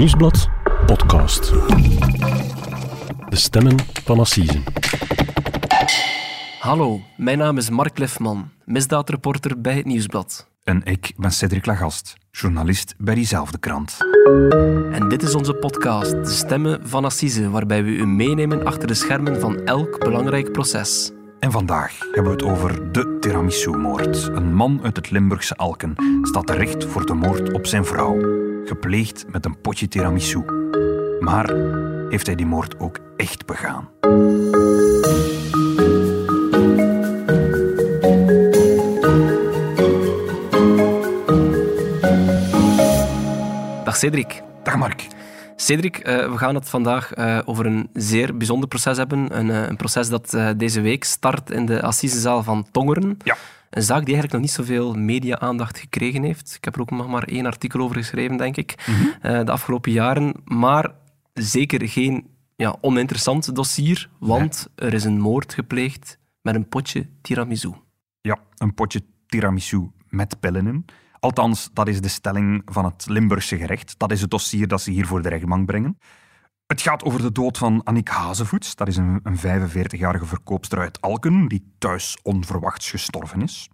Nieuwsblad 0.00 0.48
podcast. 0.86 1.52
De 3.28 3.36
stemmen 3.36 3.76
van 4.04 4.18
Assise. 4.18 4.62
Hallo, 6.60 7.00
mijn 7.16 7.38
naam 7.38 7.56
is 7.56 7.70
Mark 7.70 7.98
Lefman, 7.98 8.50
misdaadreporter 8.64 9.60
bij 9.60 9.74
het 9.74 9.84
Nieuwsblad. 9.84 10.48
En 10.64 10.84
ik 10.84 11.12
ben 11.16 11.30
Cedric 11.30 11.66
Lagast, 11.66 12.16
journalist 12.30 12.94
bij 12.98 13.14
diezelfde 13.14 13.58
krant. 13.58 13.96
En 14.92 15.08
dit 15.08 15.22
is 15.22 15.34
onze 15.34 15.54
podcast, 15.54 16.10
De 16.10 16.30
Stemmen 16.30 16.88
van 16.88 17.04
Assise, 17.04 17.50
waarbij 17.50 17.84
we 17.84 17.90
u 17.90 18.06
meenemen 18.06 18.66
achter 18.66 18.88
de 18.88 18.94
schermen 18.94 19.40
van 19.40 19.64
elk 19.64 19.98
belangrijk 19.98 20.52
proces. 20.52 21.10
En 21.38 21.50
vandaag 21.50 21.98
hebben 21.98 22.24
we 22.24 22.30
het 22.30 22.42
over 22.42 22.92
de 22.92 23.16
tiramisu-moord. 23.20 24.22
Een 24.22 24.54
man 24.54 24.80
uit 24.82 24.96
het 24.96 25.10
Limburgse 25.10 25.56
Alken 25.56 25.94
staat 26.22 26.46
terecht 26.46 26.84
voor 26.84 27.06
de 27.06 27.14
moord 27.14 27.52
op 27.52 27.66
zijn 27.66 27.84
vrouw, 27.84 28.18
gepleegd 28.64 29.24
met 29.28 29.44
een 29.44 29.60
potje 29.60 29.88
tiramisu. 29.88 30.44
Maar 31.20 31.54
heeft 32.08 32.26
hij 32.26 32.34
die 32.34 32.46
moord 32.46 32.78
ook 32.78 32.98
echt 33.16 33.46
begaan? 33.46 33.88
Dag 43.84 43.96
Cedric. 43.96 44.42
Dag 44.62 44.76
Mark. 44.76 45.06
Cedric, 45.56 45.98
eh, 45.98 46.30
we 46.30 46.38
gaan 46.38 46.54
het 46.54 46.68
vandaag 46.68 47.12
eh, 47.12 47.38
over 47.44 47.66
een 47.66 47.88
zeer 47.92 48.36
bijzonder 48.36 48.68
proces 48.68 48.96
hebben. 48.96 49.38
Een, 49.38 49.50
eh, 49.50 49.68
een 49.68 49.76
proces 49.76 50.08
dat 50.08 50.36
deze 50.56 50.80
week 50.80 51.04
start 51.04 51.50
in 51.50 51.66
de 51.66 51.82
Assisezaal 51.82 52.42
van 52.42 52.66
Tongeren. 52.70 53.16
Ja. 53.24 53.36
Een 53.70 53.82
zaak 53.82 54.04
die 54.04 54.14
eigenlijk 54.14 54.32
nog 54.32 54.42
niet 54.42 54.50
zoveel 54.50 54.92
media-aandacht 54.92 55.78
gekregen 55.78 56.22
heeft. 56.22 56.54
Ik 56.54 56.64
heb 56.64 56.74
er 56.74 56.80
ook 56.80 56.90
nog 56.90 57.08
maar 57.08 57.22
één 57.22 57.46
artikel 57.46 57.80
over 57.80 57.96
geschreven, 57.96 58.36
denk 58.36 58.56
ik, 58.56 58.74
eh, 59.20 59.44
de 59.44 59.52
afgelopen 59.52 59.92
jaren. 59.92 60.34
Maar 60.44 60.90
zeker 61.34 61.88
geen 61.88 62.26
ja, 62.56 62.76
oninteressant 62.80 63.54
dossier, 63.54 64.10
want 64.18 64.68
er 64.74 64.94
is 64.94 65.04
een 65.04 65.20
moord 65.20 65.54
gepleegd 65.54 66.18
met 66.42 66.54
een 66.54 66.68
potje 66.68 67.06
tiramisu. 67.22 67.72
Ja, 68.20 68.38
een 68.56 68.74
potje 68.74 69.02
tiramisu 69.26 69.90
met 70.08 70.40
pillen 70.40 70.66
in. 70.66 70.84
Althans, 71.20 71.70
dat 71.72 71.88
is 71.88 72.00
de 72.00 72.08
stelling 72.08 72.62
van 72.64 72.84
het 72.84 73.06
Limburgse 73.08 73.56
gerecht. 73.56 73.94
Dat 73.98 74.10
is 74.12 74.20
het 74.20 74.30
dossier 74.30 74.68
dat 74.68 74.80
ze 74.80 74.90
hier 74.90 75.06
voor 75.06 75.22
de 75.22 75.28
rechtbank 75.28 75.66
brengen. 75.66 75.98
Het 76.70 76.80
gaat 76.80 77.04
over 77.04 77.22
de 77.22 77.32
dood 77.32 77.58
van 77.58 77.82
Annick 77.82 78.08
Hazevoets. 78.08 78.74
Dat 78.76 78.88
is 78.88 78.96
een, 78.96 79.20
een 79.22 79.38
45-jarige 79.38 80.26
verkoopster 80.26 80.78
uit 80.78 81.00
Alken 81.00 81.48
die 81.48 81.74
thuis 81.78 82.18
onverwachts 82.22 82.90
gestorven 82.90 83.42
is. 83.42 83.68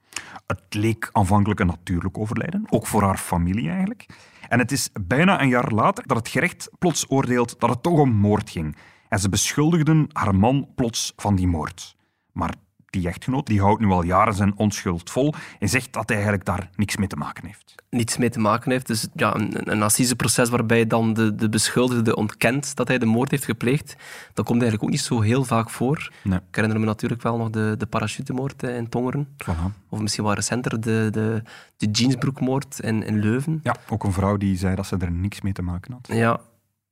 Het 0.46 0.62
leek 0.68 1.08
aanvankelijk 1.12 1.60
een 1.60 1.66
natuurlijk 1.66 2.18
overlijden, 2.18 2.66
ook 2.68 2.86
voor 2.86 3.02
haar 3.02 3.18
familie 3.18 3.70
eigenlijk. 3.70 4.06
En 4.48 4.58
het 4.58 4.72
is 4.72 4.90
bijna 5.00 5.42
een 5.42 5.48
jaar 5.48 5.72
later 5.72 6.06
dat 6.06 6.16
het 6.16 6.28
gerecht 6.28 6.70
plots 6.78 7.10
oordeelt 7.10 7.60
dat 7.60 7.70
het 7.70 7.82
toch 7.82 7.98
om 7.98 8.10
moord 8.10 8.50
ging. 8.50 8.76
En 9.08 9.18
ze 9.18 9.28
beschuldigden 9.28 10.06
haar 10.12 10.34
man 10.34 10.68
plots 10.74 11.12
van 11.16 11.36
die 11.36 11.48
moord. 11.48 11.96
Maar 12.32 12.54
die 12.98 13.08
echtgenoot 13.08 13.46
die 13.46 13.60
houdt 13.60 13.80
nu 13.80 13.90
al 13.90 14.02
jaren 14.02 14.34
zijn 14.34 14.52
onschuld 14.56 15.10
vol 15.10 15.34
en 15.58 15.68
zegt 15.68 15.92
dat 15.92 16.08
hij 16.08 16.16
eigenlijk 16.16 16.46
daar 16.46 16.68
niks 16.76 16.96
mee 16.96 17.08
te 17.08 17.16
maken 17.16 17.46
heeft. 17.46 17.74
Niets 17.90 18.16
mee 18.16 18.30
te 18.30 18.38
maken 18.38 18.70
heeft. 18.70 18.86
Dus 18.86 19.06
ja, 19.14 19.34
een, 19.34 19.70
een 19.70 19.82
assiseproces 19.82 20.48
waarbij 20.48 20.86
dan 20.86 21.14
de, 21.14 21.34
de 21.34 21.48
beschuldigde 21.48 22.16
ontkent 22.16 22.76
dat 22.76 22.88
hij 22.88 22.98
de 22.98 23.06
moord 23.06 23.30
heeft 23.30 23.44
gepleegd, 23.44 23.96
dat 24.32 24.44
komt 24.44 24.62
eigenlijk 24.62 24.82
ook 24.82 24.90
niet 24.90 25.00
zo 25.00 25.20
heel 25.20 25.44
vaak 25.44 25.70
voor. 25.70 26.12
Nee. 26.22 26.38
Ik 26.38 26.54
herinner 26.54 26.80
me 26.80 26.86
natuurlijk 26.86 27.22
wel 27.22 27.36
nog 27.36 27.50
de, 27.50 27.74
de 27.78 27.86
parachutemoord 27.86 28.62
eh, 28.62 28.76
in 28.76 28.88
Tongeren. 28.88 29.28
Voilà. 29.44 29.88
Of 29.88 30.00
misschien 30.00 30.24
wel 30.24 30.34
recenter 30.34 30.80
de, 30.80 31.08
de, 31.12 31.42
de 31.76 31.90
jeansbroekmoord 31.90 32.80
in, 32.80 33.02
in 33.02 33.18
Leuven. 33.18 33.60
Ja, 33.62 33.76
ook 33.88 34.04
een 34.04 34.12
vrouw 34.12 34.36
die 34.36 34.56
zei 34.56 34.74
dat 34.74 34.86
ze 34.86 34.96
er 34.96 35.12
niks 35.12 35.40
mee 35.40 35.52
te 35.52 35.62
maken 35.62 35.92
had. 35.92 36.16
Ja, 36.16 36.40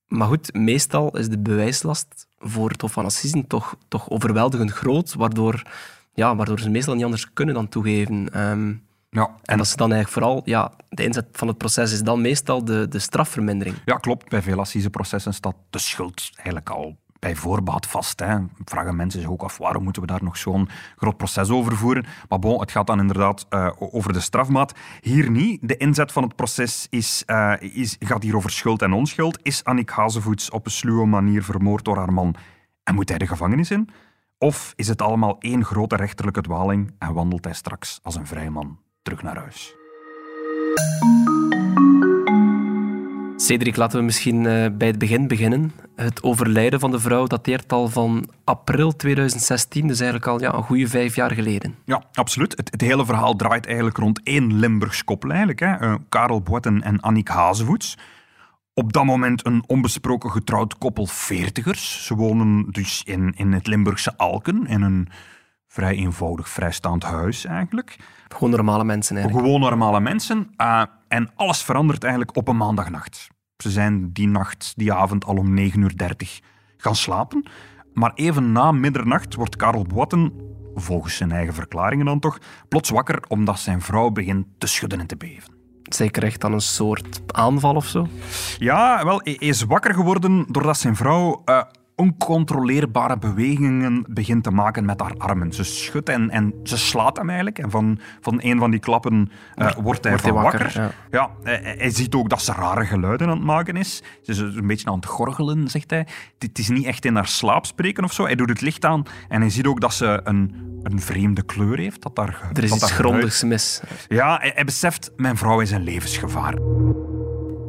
maar 0.07 0.29
goed, 0.29 0.55
meestal 0.55 1.17
is 1.17 1.29
de 1.29 1.39
bewijslast 1.39 2.27
voor 2.39 2.71
het 2.71 2.81
Hof 2.81 2.93
van 2.93 3.05
Assisen 3.05 3.47
toch, 3.47 3.77
toch 3.89 4.11
overweldigend 4.11 4.71
groot, 4.71 5.15
waardoor, 5.15 5.63
ja, 6.15 6.37
waardoor 6.37 6.61
ze 6.61 6.71
meestal 6.71 6.95
niet 6.95 7.05
anders 7.05 7.33
kunnen 7.33 7.55
dan 7.55 7.69
toegeven. 7.69 8.33
Ehm, 8.33 8.73
Ja, 9.11 9.31
en 9.43 9.57
dat 9.59 9.67
ze 9.67 9.77
dan 9.77 9.93
eigenlijk 9.93 10.25
vooral, 10.25 10.43
ja, 10.45 10.73
de 10.89 11.05
inzet 11.05 11.27
van 11.33 11.49
het 11.49 11.59
proces 11.59 11.93
is 11.93 12.03
dan 12.03 12.21
meestal 12.21 12.65
de, 12.65 12.89
de 12.89 12.99
strafvermindering. 12.99 13.77
Ja, 13.85 13.97
klopt. 13.97 14.29
Bij 14.29 14.43
veel 14.43 14.59
assiseprocessen 14.61 15.35
staat 15.35 15.57
de 15.71 15.79
schuld 15.79 16.31
eigenlijk 16.35 16.71
al 16.71 16.97
bij 17.19 17.37
voorbaat 17.37 17.87
vast. 17.87 18.21
Hè. 18.21 18.37
Vragen 18.65 18.97
mensen 18.97 19.21
zich 19.21 19.31
ook 19.31 19.43
af 19.43 19.59
waarom 19.59 19.83
moeten 19.83 20.03
we 20.03 20.09
daar 20.09 20.25
nog 20.25 20.37
zo'n 20.37 20.69
groot 20.97 21.17
proces 21.17 21.51
over 21.51 21.77
voeren. 21.77 22.07
Maar 22.29 22.39
bon, 22.39 22.61
het 22.61 22.71
gaat 22.71 22.87
dan 22.87 23.01
inderdaad 23.01 23.47
eh, 23.49 23.71
over 23.79 24.13
de 24.13 24.21
strafmaat. 24.21 24.73
Hier 25.01 25.31
niet. 25.31 25.69
De 25.69 25.77
inzet 25.77 26.13
van 26.13 26.23
het 26.23 26.37
proces 26.37 26.87
is, 26.91 27.23
eh, 27.27 27.53
is, 27.61 27.97
gaat 27.99 28.23
hier 28.23 28.37
over 28.37 28.51
schuld 28.51 28.83
en 28.83 28.93
onschuld. 28.93 29.39
Is 29.43 29.65
Annick 29.65 29.91
Hazevoets 29.91 30.51
op 30.51 30.67
een 30.67 30.73
sluwe 30.73 31.07
manier 31.07 31.43
vermoord 31.45 31.85
door 31.85 31.97
haar 31.97 32.13
man 32.13 32.35
en 32.83 32.95
moet 32.95 33.09
hij 33.09 33.19
de 33.19 33.27
gevangenis 33.27 33.71
in? 33.71 33.89
Of 34.45 34.73
is 34.77 34.89
het 34.89 35.03
allemaal 35.03 35.37
één 35.39 35.65
grote 35.65 35.97
rechterlijke 35.97 36.41
dwaling 36.41 36.95
en 36.99 37.13
wandelt 37.13 37.45
hij 37.45 37.55
straks 37.55 38.01
als 38.03 38.15
een 38.15 38.27
vrij 38.27 38.51
man 38.51 38.79
terug 39.03 39.23
naar 39.23 39.37
huis? 39.37 39.75
Cedric, 43.37 43.77
laten 43.77 43.99
we 43.99 44.05
misschien 44.05 44.47
eh, 44.47 44.67
bij 44.73 44.89
het 44.89 44.99
begin 44.99 45.29
beginnen. 45.29 45.73
Het 45.97 46.23
overlijden 46.23 46.81
van 46.81 46.91
de 46.91 47.01
vrouw 47.01 47.27
dateert 47.27 47.73
al 47.73 47.89
van 47.89 48.29
april 48.45 48.97
2016, 48.97 49.87
dus 49.87 50.01
eigenlijk 50.01 50.31
al 50.31 50.41
ja, 50.41 50.55
een 50.55 50.63
goede 50.63 50.89
vijf 50.89 51.15
jaar 51.15 51.31
geleden. 51.31 51.75
Ja, 51.85 52.03
absoluut. 52.13 52.57
Het, 52.57 52.71
het 52.71 52.81
hele 52.81 53.05
verhaal 53.05 53.37
draait 53.37 53.67
eigenlijk 53.67 53.97
rond 53.97 54.21
één 54.23 54.59
Limburgs 54.59 55.05
koppel 55.05 55.29
eigenlijk. 55.29 55.61
Hè. 55.61 55.75
Eh, 55.75 55.95
Karel 56.09 56.43
Boetten 56.43 56.83
en 56.83 57.01
Annick 57.01 57.29
Hazevoets. 57.29 57.97
Op 58.75 58.93
dat 58.93 59.05
moment 59.05 59.47
een 59.47 59.65
onbesproken 59.67 60.31
getrouwd 60.31 60.79
koppel 60.79 61.07
veertigers. 61.07 62.07
Ze 62.07 62.15
wonen 62.15 62.67
dus 62.71 63.03
in, 63.05 63.33
in 63.37 63.53
het 63.53 63.67
Limburgse 63.67 64.17
Alken, 64.17 64.67
in 64.67 64.83
een 64.83 65.09
vrij 65.67 65.95
eenvoudig 65.95 66.49
vrijstaand 66.49 67.03
huis 67.03 67.45
eigenlijk. 67.45 67.97
Gewoon 68.29 68.51
normale 68.51 68.85
mensen 68.85 69.17
eigenlijk. 69.17 69.47
Gewoon 69.47 69.61
normale 69.61 70.01
mensen. 70.01 70.51
eh, 70.57 70.83
en 71.09 71.31
alles 71.35 71.63
verandert 71.63 72.03
eigenlijk 72.03 72.37
op 72.37 72.49
een 72.49 72.57
maandagnacht. 72.57 73.29
Ze 73.57 73.71
zijn 73.71 74.13
die 74.13 74.29
nacht, 74.29 74.73
die 74.77 74.93
avond, 74.93 75.25
al 75.25 75.37
om 75.37 75.59
9.30 75.59 75.73
uur 75.75 76.41
gaan 76.77 76.97
slapen. 76.97 77.47
Maar 77.93 78.13
even 78.15 78.53
na 78.53 78.73
middernacht 78.73 79.35
wordt 79.35 79.57
Karel 79.57 79.85
Boetten, 79.85 80.33
volgens 80.75 81.17
zijn 81.17 81.33
eigen 81.33 81.55
verklaringen 81.55 82.07
dan 82.07 82.21
toch, 82.21 82.39
plots 82.69 82.91
wakker 82.91 83.23
omdat 83.29 83.59
zijn 83.59 83.81
vrouw 83.81 84.11
begint 84.11 84.47
te 84.59 84.67
schudden 84.67 85.01
en 85.01 85.07
te 85.07 85.17
beven. 85.17 85.54
Zeker 85.89 86.25
echt 86.25 86.41
dan 86.41 86.53
een 86.53 86.61
soort 86.61 87.21
aanval 87.27 87.75
of 87.75 87.87
zo. 87.87 88.07
Ja, 88.59 89.05
wel, 89.05 89.21
hij 89.23 89.33
is 89.33 89.63
wakker 89.63 89.95
geworden 89.95 90.47
doordat 90.49 90.79
zijn 90.79 90.97
vrouw 90.97 91.43
eh, 91.45 91.63
oncontroleerbare 91.97 93.19
bewegingen 93.19 94.05
begint 94.09 94.43
te 94.43 94.51
maken 94.51 94.85
met 94.85 95.01
haar 95.01 95.15
armen. 95.19 95.53
Ze 95.53 95.65
schudt 95.65 96.09
en, 96.09 96.31
en 96.31 96.55
ze 96.63 96.79
slaat 96.79 97.17
hem 97.17 97.27
eigenlijk. 97.27 97.59
En 97.59 97.71
van, 97.71 97.99
van 98.21 98.39
een 98.43 98.59
van 98.59 98.71
die 98.71 98.81
klappen 98.81 99.31
eh, 99.55 99.73
wordt 99.73 99.75
hij 99.75 99.83
wordt 99.83 100.05
hij 100.05 100.19
van 100.19 100.33
wakker, 100.33 100.63
wakker. 100.63 100.83
ja. 100.83 100.91
Ja, 101.11 101.31
hij, 101.43 101.75
hij 101.79 101.91
ziet 101.91 102.15
ook 102.15 102.29
dat 102.29 102.43
ze 102.43 102.53
rare 102.53 102.85
geluiden 102.85 103.29
aan 103.29 103.37
het 103.37 103.47
maken 103.47 103.77
is. 103.77 104.03
Ze 104.23 104.31
is 104.31 104.39
een 104.39 104.67
beetje 104.67 104.89
aan 104.89 104.97
het 104.97 105.07
gorgelen, 105.07 105.69
zegt 105.69 105.91
hij. 105.91 106.07
Het 106.39 106.59
is 106.59 106.69
niet 106.69 106.87
echt 106.87 107.05
in 107.05 107.15
haar 107.15 107.29
slaap 107.29 107.67
spreken 107.67 108.05
of 108.05 108.13
zo. 108.13 108.25
Hij 108.25 108.35
doet 108.35 108.49
het 108.49 108.61
licht 108.61 108.85
aan 108.85 109.03
en 109.29 109.41
hij 109.41 109.51
ziet 109.51 109.67
ook 109.67 109.81
dat 109.81 109.95
ze 109.95 110.21
een, 110.25 110.55
een 110.85 111.01
vreemde 111.01 111.43
kleur 111.43 111.79
heeft. 111.79 112.03
Dat 112.03 112.17
daar, 112.17 112.51
Er 112.53 112.65
is 112.65 112.71
dat 112.71 112.79
iets 112.83 112.91
grondigs 112.91 113.43
mis. 113.43 113.81
Ja, 114.09 114.39
hij, 114.41 114.53
hij 114.55 114.65
beseft, 114.65 115.11
mijn 115.17 115.37
vrouw 115.37 115.61
is 115.61 115.71
een 115.71 115.83
levensgevaar. 115.83 116.55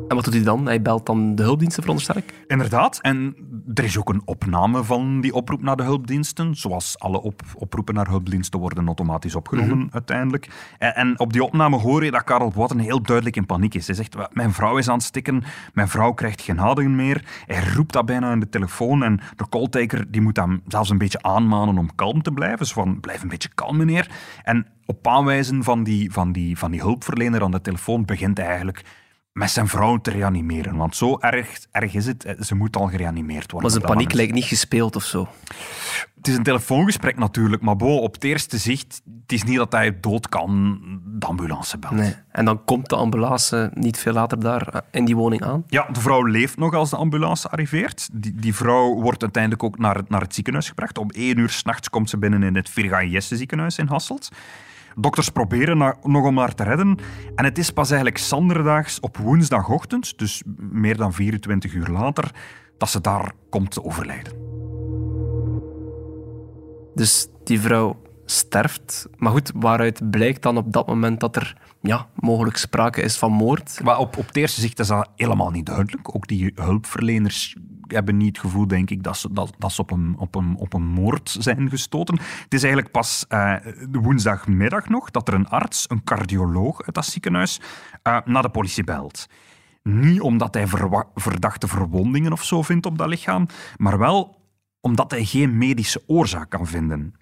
En 0.07 0.15
wat 0.15 0.23
doet 0.23 0.33
hij 0.33 0.43
dan? 0.43 0.65
Hij 0.65 0.81
belt 0.81 1.05
dan 1.05 1.35
de 1.35 1.43
hulpdiensten, 1.43 1.81
veronderstel 1.83 2.17
ik? 2.17 2.43
Inderdaad. 2.47 2.99
En 3.01 3.35
er 3.73 3.83
is 3.83 3.97
ook 3.97 4.09
een 4.09 4.21
opname 4.25 4.83
van 4.83 5.21
die 5.21 5.33
oproep 5.33 5.61
naar 5.61 5.75
de 5.75 5.83
hulpdiensten. 5.83 6.55
Zoals 6.55 6.99
alle 6.99 7.21
op, 7.21 7.41
oproepen 7.57 7.93
naar 7.93 8.07
hulpdiensten 8.07 8.59
worden 8.59 8.85
automatisch 8.85 9.35
opgenomen 9.35 9.89
uiteindelijk. 9.91 10.49
En, 10.77 10.95
en 10.95 11.19
op 11.19 11.33
die 11.33 11.43
opname 11.43 11.77
hoor 11.77 12.05
je 12.05 12.11
dat 12.11 12.23
Karel 12.23 12.51
Botten 12.55 12.79
heel 12.79 13.01
duidelijk 13.01 13.35
in 13.35 13.45
paniek 13.45 13.73
is. 13.73 13.87
Hij 13.87 13.95
zegt, 13.95 14.15
mijn 14.33 14.53
vrouw 14.53 14.77
is 14.77 14.87
aan 14.87 14.95
het 14.95 15.03
stikken, 15.03 15.43
mijn 15.73 15.87
vrouw 15.87 16.11
krijgt 16.11 16.41
geen 16.41 16.61
adem 16.61 16.95
meer. 16.95 17.25
Hij 17.45 17.63
roept 17.73 17.93
dat 17.93 18.05
bijna 18.05 18.31
in 18.31 18.39
de 18.39 18.49
telefoon 18.49 19.03
en 19.03 19.19
de 19.35 19.49
calltaker 19.49 20.11
die 20.11 20.21
moet 20.21 20.37
hem 20.37 20.61
zelfs 20.67 20.89
een 20.89 20.97
beetje 20.97 21.21
aanmanen 21.21 21.77
om 21.77 21.95
kalm 21.95 22.21
te 22.21 22.31
blijven. 22.31 22.65
Zo 22.65 22.73
van, 22.73 22.99
blijf 22.99 23.21
een 23.21 23.29
beetje 23.29 23.49
kalm 23.55 23.77
meneer. 23.77 24.11
En 24.43 24.67
op 24.85 25.07
aanwijzen 25.07 25.63
van 25.63 25.83
die, 25.83 26.11
van 26.11 26.31
die, 26.31 26.57
van 26.57 26.71
die 26.71 26.81
hulpverlener 26.81 27.43
aan 27.43 27.51
de 27.51 27.61
telefoon 27.61 28.05
begint 28.05 28.37
hij 28.37 28.47
eigenlijk 28.47 28.83
met 29.35 29.49
zijn 29.49 29.67
vrouw 29.67 29.97
te 29.97 30.11
reanimeren. 30.11 30.75
Want 30.75 30.95
zo 30.95 31.17
erg, 31.19 31.65
erg 31.71 31.93
is 31.93 32.05
het. 32.05 32.35
Ze 32.39 32.55
moet 32.55 32.75
al 32.75 32.87
gereanimeerd 32.87 33.51
worden. 33.51 33.71
Maar 33.71 33.79
zijn 33.81 33.93
paniek 33.93 34.13
lijkt 34.13 34.33
niet 34.33 34.43
gespeeld 34.43 34.95
of 34.95 35.03
zo. 35.03 35.27
Het 36.15 36.27
is 36.27 36.35
een 36.35 36.43
telefoongesprek 36.43 37.17
natuurlijk, 37.17 37.61
maar 37.61 37.75
bo, 37.75 37.97
op 37.97 38.13
het 38.13 38.23
eerste 38.23 38.57
zicht, 38.57 39.01
het 39.21 39.31
is 39.31 39.43
niet 39.43 39.57
dat 39.57 39.71
hij 39.71 39.99
dood 39.99 40.29
kan 40.29 40.79
de 41.05 41.25
ambulance 41.25 41.77
belt. 41.77 41.93
Nee. 41.93 42.15
En 42.31 42.45
dan 42.45 42.63
komt 42.65 42.89
de 42.89 42.95
ambulance 42.95 43.71
niet 43.73 43.97
veel 43.97 44.13
later 44.13 44.39
daar 44.39 44.67
eh, 44.67 44.81
in 44.91 45.05
die 45.05 45.15
woning 45.15 45.43
aan. 45.43 45.63
Ja, 45.67 45.87
de 45.91 45.99
vrouw 45.99 46.23
leeft 46.23 46.57
nog 46.57 46.73
als 46.73 46.89
de 46.89 46.95
ambulance 46.95 47.49
arriveert. 47.49 48.09
Die, 48.13 48.35
die 48.35 48.55
vrouw 48.55 48.93
wordt 48.93 49.21
uiteindelijk 49.21 49.63
ook 49.63 49.77
naar 49.77 49.95
het, 49.95 50.09
naar 50.09 50.21
het 50.21 50.35
ziekenhuis 50.35 50.67
gebracht. 50.67 50.97
Om 50.97 51.09
één 51.09 51.37
uur 51.37 51.49
s'nachts 51.49 51.89
komt 51.89 52.09
ze 52.09 52.17
binnen 52.17 52.43
in 52.43 52.55
het 52.55 52.69
Virga 52.69 53.03
Jesse 53.03 53.35
ziekenhuis 53.37 53.77
in 53.77 53.87
Hasselt. 53.87 54.29
Dokters 54.95 55.29
proberen 55.29 55.77
na- 55.77 55.97
nog 56.03 56.25
om 56.25 56.37
haar 56.37 56.55
te 56.55 56.63
redden. 56.63 56.97
En 57.35 57.45
het 57.45 57.57
is 57.57 57.71
pas 57.71 57.87
eigenlijk 57.89 58.19
zanderdaags 58.19 58.99
op 58.99 59.17
woensdagochtend, 59.17 60.17
dus 60.17 60.43
meer 60.57 60.97
dan 60.97 61.13
24 61.13 61.73
uur 61.73 61.87
later, 61.87 62.31
dat 62.77 62.89
ze 62.89 63.01
daar 63.01 63.31
komt 63.49 63.71
te 63.71 63.83
overlijden. 63.83 64.33
Dus 66.95 67.27
die 67.43 67.59
vrouw 67.59 68.01
sterft. 68.25 69.07
Maar 69.17 69.31
goed, 69.31 69.51
waaruit 69.55 70.09
blijkt 70.09 70.41
dan 70.41 70.57
op 70.57 70.73
dat 70.73 70.87
moment 70.87 71.19
dat 71.19 71.35
er 71.35 71.57
ja, 71.81 72.07
mogelijk 72.15 72.57
sprake 72.57 73.01
is 73.01 73.17
van 73.17 73.31
moord? 73.31 73.79
Maar 73.83 73.97
op, 73.97 74.17
op 74.17 74.27
het 74.27 74.35
eerste 74.35 74.61
zicht 74.61 74.79
is 74.79 74.87
dat 74.87 75.09
helemaal 75.15 75.51
niet 75.51 75.65
duidelijk. 75.65 76.15
Ook 76.15 76.27
die 76.27 76.51
hulpverleners 76.55 77.55
hebben 77.87 78.17
niet 78.17 78.27
het 78.27 78.45
gevoel, 78.45 78.67
denk 78.67 78.89
ik, 78.89 79.03
dat 79.03 79.17
ze, 79.17 79.33
dat, 79.33 79.53
dat 79.57 79.71
ze 79.71 79.81
op, 79.81 79.91
een, 79.91 80.15
op, 80.17 80.35
een, 80.35 80.55
op 80.57 80.73
een 80.73 80.85
moord 80.85 81.35
zijn 81.39 81.69
gestoten. 81.69 82.15
Het 82.15 82.53
is 82.53 82.63
eigenlijk 82.63 82.91
pas 82.91 83.25
de 83.89 83.99
woensdagmiddag 84.01 84.89
nog 84.89 85.11
dat 85.11 85.27
er 85.27 85.33
een 85.33 85.49
arts, 85.49 85.85
een 85.87 86.03
cardioloog 86.03 86.83
uit 86.83 86.95
dat 86.95 87.05
ziekenhuis, 87.05 87.59
eh, 88.01 88.17
naar 88.25 88.41
de 88.41 88.49
politie 88.49 88.83
belt. 88.83 89.25
Niet 89.83 90.21
omdat 90.21 90.53
hij 90.53 90.67
verdachte 91.15 91.67
verwondingen 91.67 92.31
of 92.31 92.43
zo 92.43 92.61
vindt 92.61 92.85
op 92.85 92.97
dat 92.97 93.07
lichaam, 93.07 93.47
maar 93.77 93.97
wel 93.97 94.43
omdat 94.81 95.11
hij 95.11 95.25
geen 95.25 95.57
medische 95.57 96.03
oorzaak 96.07 96.49
kan 96.49 96.67
vinden. 96.67 97.13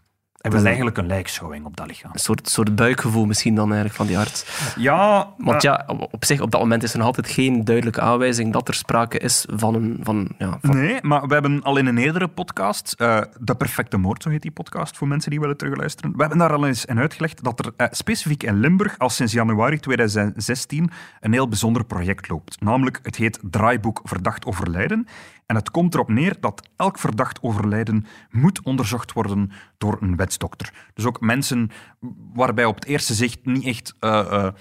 Wil 0.51 0.59
een- 0.59 0.65
eigenlijk 0.65 0.97
een 0.97 1.07
lijkschouwing 1.07 1.65
op 1.65 1.77
dat 1.77 1.87
lichaam. 1.87 2.11
Een 2.13 2.19
soort, 2.19 2.49
soort 2.49 2.75
buikgevoel 2.75 3.25
misschien 3.25 3.55
dan 3.55 3.65
eigenlijk 3.65 3.95
van 3.95 4.07
die 4.07 4.17
arts. 4.17 4.45
Ja, 4.75 5.29
Want 5.37 5.61
ja, 5.61 5.83
op, 5.87 6.07
op 6.13 6.25
zich, 6.25 6.41
op 6.41 6.51
dat 6.51 6.61
moment 6.61 6.83
is 6.83 6.91
er 6.91 6.97
nog 6.97 7.07
altijd 7.07 7.27
geen 7.27 7.63
duidelijke 7.65 8.01
aanwijzing 8.01 8.53
dat 8.53 8.67
er 8.67 8.73
sprake 8.73 9.17
is 9.19 9.45
van 9.49 9.75
een... 9.75 9.99
Van, 10.01 10.27
ja, 10.37 10.57
van, 10.61 10.75
Nee, 10.79 10.97
maar 11.01 11.27
we 11.27 11.33
hebben 11.33 11.61
al 11.63 11.77
in 11.77 11.85
een 11.85 11.97
eerdere 11.97 12.27
podcast, 12.27 12.95
eh, 12.97 13.21
De 13.39 13.55
Perfecte 13.55 13.97
Moord, 13.97 14.23
zo 14.23 14.29
heet 14.29 14.41
die 14.41 14.51
podcast, 14.51 14.97
voor 14.97 15.07
mensen 15.07 15.31
die 15.31 15.39
willen 15.39 15.57
terugluisteren. 15.57 16.11
We 16.11 16.19
hebben 16.19 16.37
daar 16.37 16.53
al 16.53 16.67
eens 16.67 16.85
in 16.85 16.99
uitgelegd 16.99 17.43
dat 17.43 17.65
er 17.65 17.71
eh, 17.77 17.87
specifiek 17.91 18.43
in 18.43 18.59
Limburg 18.59 18.97
al 18.97 19.09
sinds 19.09 19.33
januari 19.33 19.79
2016 19.79 20.89
een 21.19 21.33
heel 21.33 21.47
bijzonder 21.47 21.85
project 21.85 22.29
loopt. 22.29 22.61
Namelijk, 22.61 22.99
het 23.03 23.15
heet 23.15 23.39
Draaiboek 23.41 24.01
Verdacht 24.03 24.45
Overlijden. 24.45 25.07
En 25.45 25.55
het 25.55 25.71
komt 25.71 25.93
erop 25.93 26.09
neer 26.09 26.37
dat 26.39 26.69
elk 26.75 26.99
verdacht 26.99 27.41
overlijden 27.41 28.05
moet 28.29 28.61
onderzocht 28.61 29.13
worden 29.13 29.51
door 29.77 29.97
een 30.01 30.15
wetsdokter. 30.15 30.73
Dus 30.93 31.05
ook 31.05 31.21
mensen 31.21 31.69
waarbij 32.33 32.65
op 32.65 32.75
het 32.75 32.85
eerste 32.85 33.13
zicht 33.13 33.45
niet 33.45 33.65
echt... 33.65 33.95
eh, 33.99 34.45
eh, 34.45 34.53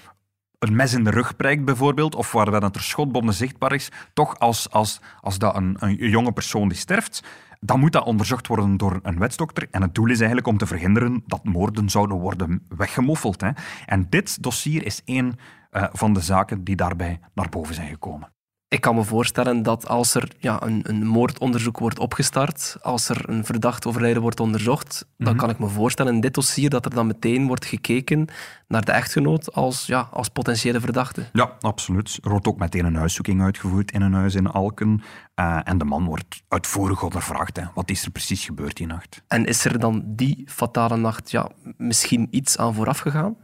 een 0.62 0.76
mes 0.76 0.94
in 0.94 1.05
de 1.05 1.11
rug 1.11 1.37
prijkt 1.37 1.64
bijvoorbeeld, 1.64 2.14
of 2.14 2.32
waar 2.32 2.61
dat 2.61 2.76
er 2.76 2.82
schotbonden 2.82 3.34
zichtbaar 3.34 3.73
is, 3.73 3.90
toch 4.12 4.38
als, 4.38 4.70
als, 4.70 5.00
als 5.20 5.38
dat 5.38 5.56
een, 5.56 5.76
een 5.79 5.94
jonge 5.94 6.32
persoon 6.32 6.69
die 6.69 6.79
sterft, 6.79 7.23
dan 7.61 7.81
moet 7.81 7.93
dat 7.93 8.05
onderzocht 8.05 8.46
worden 8.46 8.76
door 8.76 8.99
een 9.02 9.19
wetsdokter. 9.19 9.69
En 9.70 9.82
het 9.82 9.94
doel 9.94 10.06
is 10.06 10.19
eigenlijk 10.19 10.46
om 10.46 10.58
te 10.58 10.67
verhinderen 10.67 11.23
dat 11.26 11.44
moorden 11.44 11.88
zouden 11.88 12.17
worden 12.17 12.67
weggemoffeld. 12.69 13.40
Hè. 13.40 13.50
En 13.87 14.06
dit 14.11 14.43
dossier 14.43 14.84
is 14.87 15.02
één 15.05 15.34
eh, 15.70 15.84
van 15.93 16.12
de 16.12 16.20
zaken 16.20 16.64
die 16.64 16.76
daarbij 16.76 17.20
naar 17.34 17.49
boven 17.49 17.75
zijn 17.75 17.88
gekomen. 17.88 18.32
Ik 18.73 18.81
kan 18.81 18.95
me 18.95 19.05
voorstellen 19.05 19.63
dat 19.63 19.89
als 19.89 20.15
er 20.15 20.29
ja, 20.39 20.63
een, 20.63 20.81
een 20.83 21.07
moordonderzoek 21.07 21.79
wordt 21.79 21.99
opgestart, 21.99 22.77
als 22.83 23.09
er 23.09 23.29
een 23.29 23.45
verdacht 23.45 23.87
overlijden 23.87 24.23
wordt 24.23 24.41
onderzocht, 24.41 25.07
dan 25.17 25.37
kan 25.37 25.51
ik 25.51 25.59
me 25.59 25.69
voorstellen 25.69 26.15
in 26.15 26.21
dit 26.21 26.35
dossier 26.35 26.71
dat 26.71 26.85
er 26.85 26.95
dan 26.95 27.07
meteen 27.07 27.47
wordt 27.47 27.65
gekeken 27.65 28.29
naar 28.69 28.85
de 28.85 28.93
echtgenoot 28.93 29.55
als, 29.55 29.87
ja, 29.87 30.09
als 30.13 30.29
potentiële 30.29 30.81
verdachte. 30.81 31.27
Ja, 31.33 31.57
absoluut. 31.61 32.19
Er 32.23 32.31
wordt 32.31 32.47
ook 32.47 32.59
meteen 32.59 32.85
een 32.85 32.95
huiszoeking 32.95 33.43
uitgevoerd 33.43 33.93
in 33.93 34.03
een 34.03 34.15
huis 34.15 34.35
in 34.35 34.47
Alken. 34.47 35.03
Eh, 35.35 35.61
en 35.65 35.79
de 35.79 35.85
man 35.85 36.05
wordt 36.05 36.43
uitvoerig 36.49 37.03
ondervraagd. 37.03 37.57
Hè. 37.57 37.65
Wat 37.75 37.91
is 37.91 38.05
er 38.05 38.11
precies 38.11 38.45
gebeurd 38.45 38.77
die 38.77 38.87
nacht? 38.87 39.23
En 39.27 39.45
is 39.47 39.65
er 39.65 39.79
dan 39.79 40.03
die 40.07 40.43
fatale 40.47 40.97
nacht 40.97 41.31
ja, 41.31 41.51
misschien 41.77 42.29
iets 42.31 42.59
aan 42.59 42.75
vooraf 42.75 42.99
gegaan? 42.99 43.37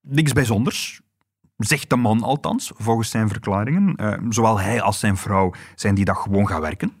Niks 0.00 0.32
bijzonders. 0.32 1.00
Zegt 1.56 1.90
de 1.90 1.96
man 1.96 2.22
althans, 2.22 2.72
volgens 2.74 3.10
zijn 3.10 3.28
verklaringen. 3.28 3.96
Eh, 3.96 4.12
zowel 4.28 4.60
hij 4.60 4.82
als 4.82 4.98
zijn 4.98 5.16
vrouw 5.16 5.52
zijn 5.74 5.94
die 5.94 6.04
dag 6.04 6.22
gewoon 6.22 6.48
gaan 6.48 6.60
werken. 6.60 6.92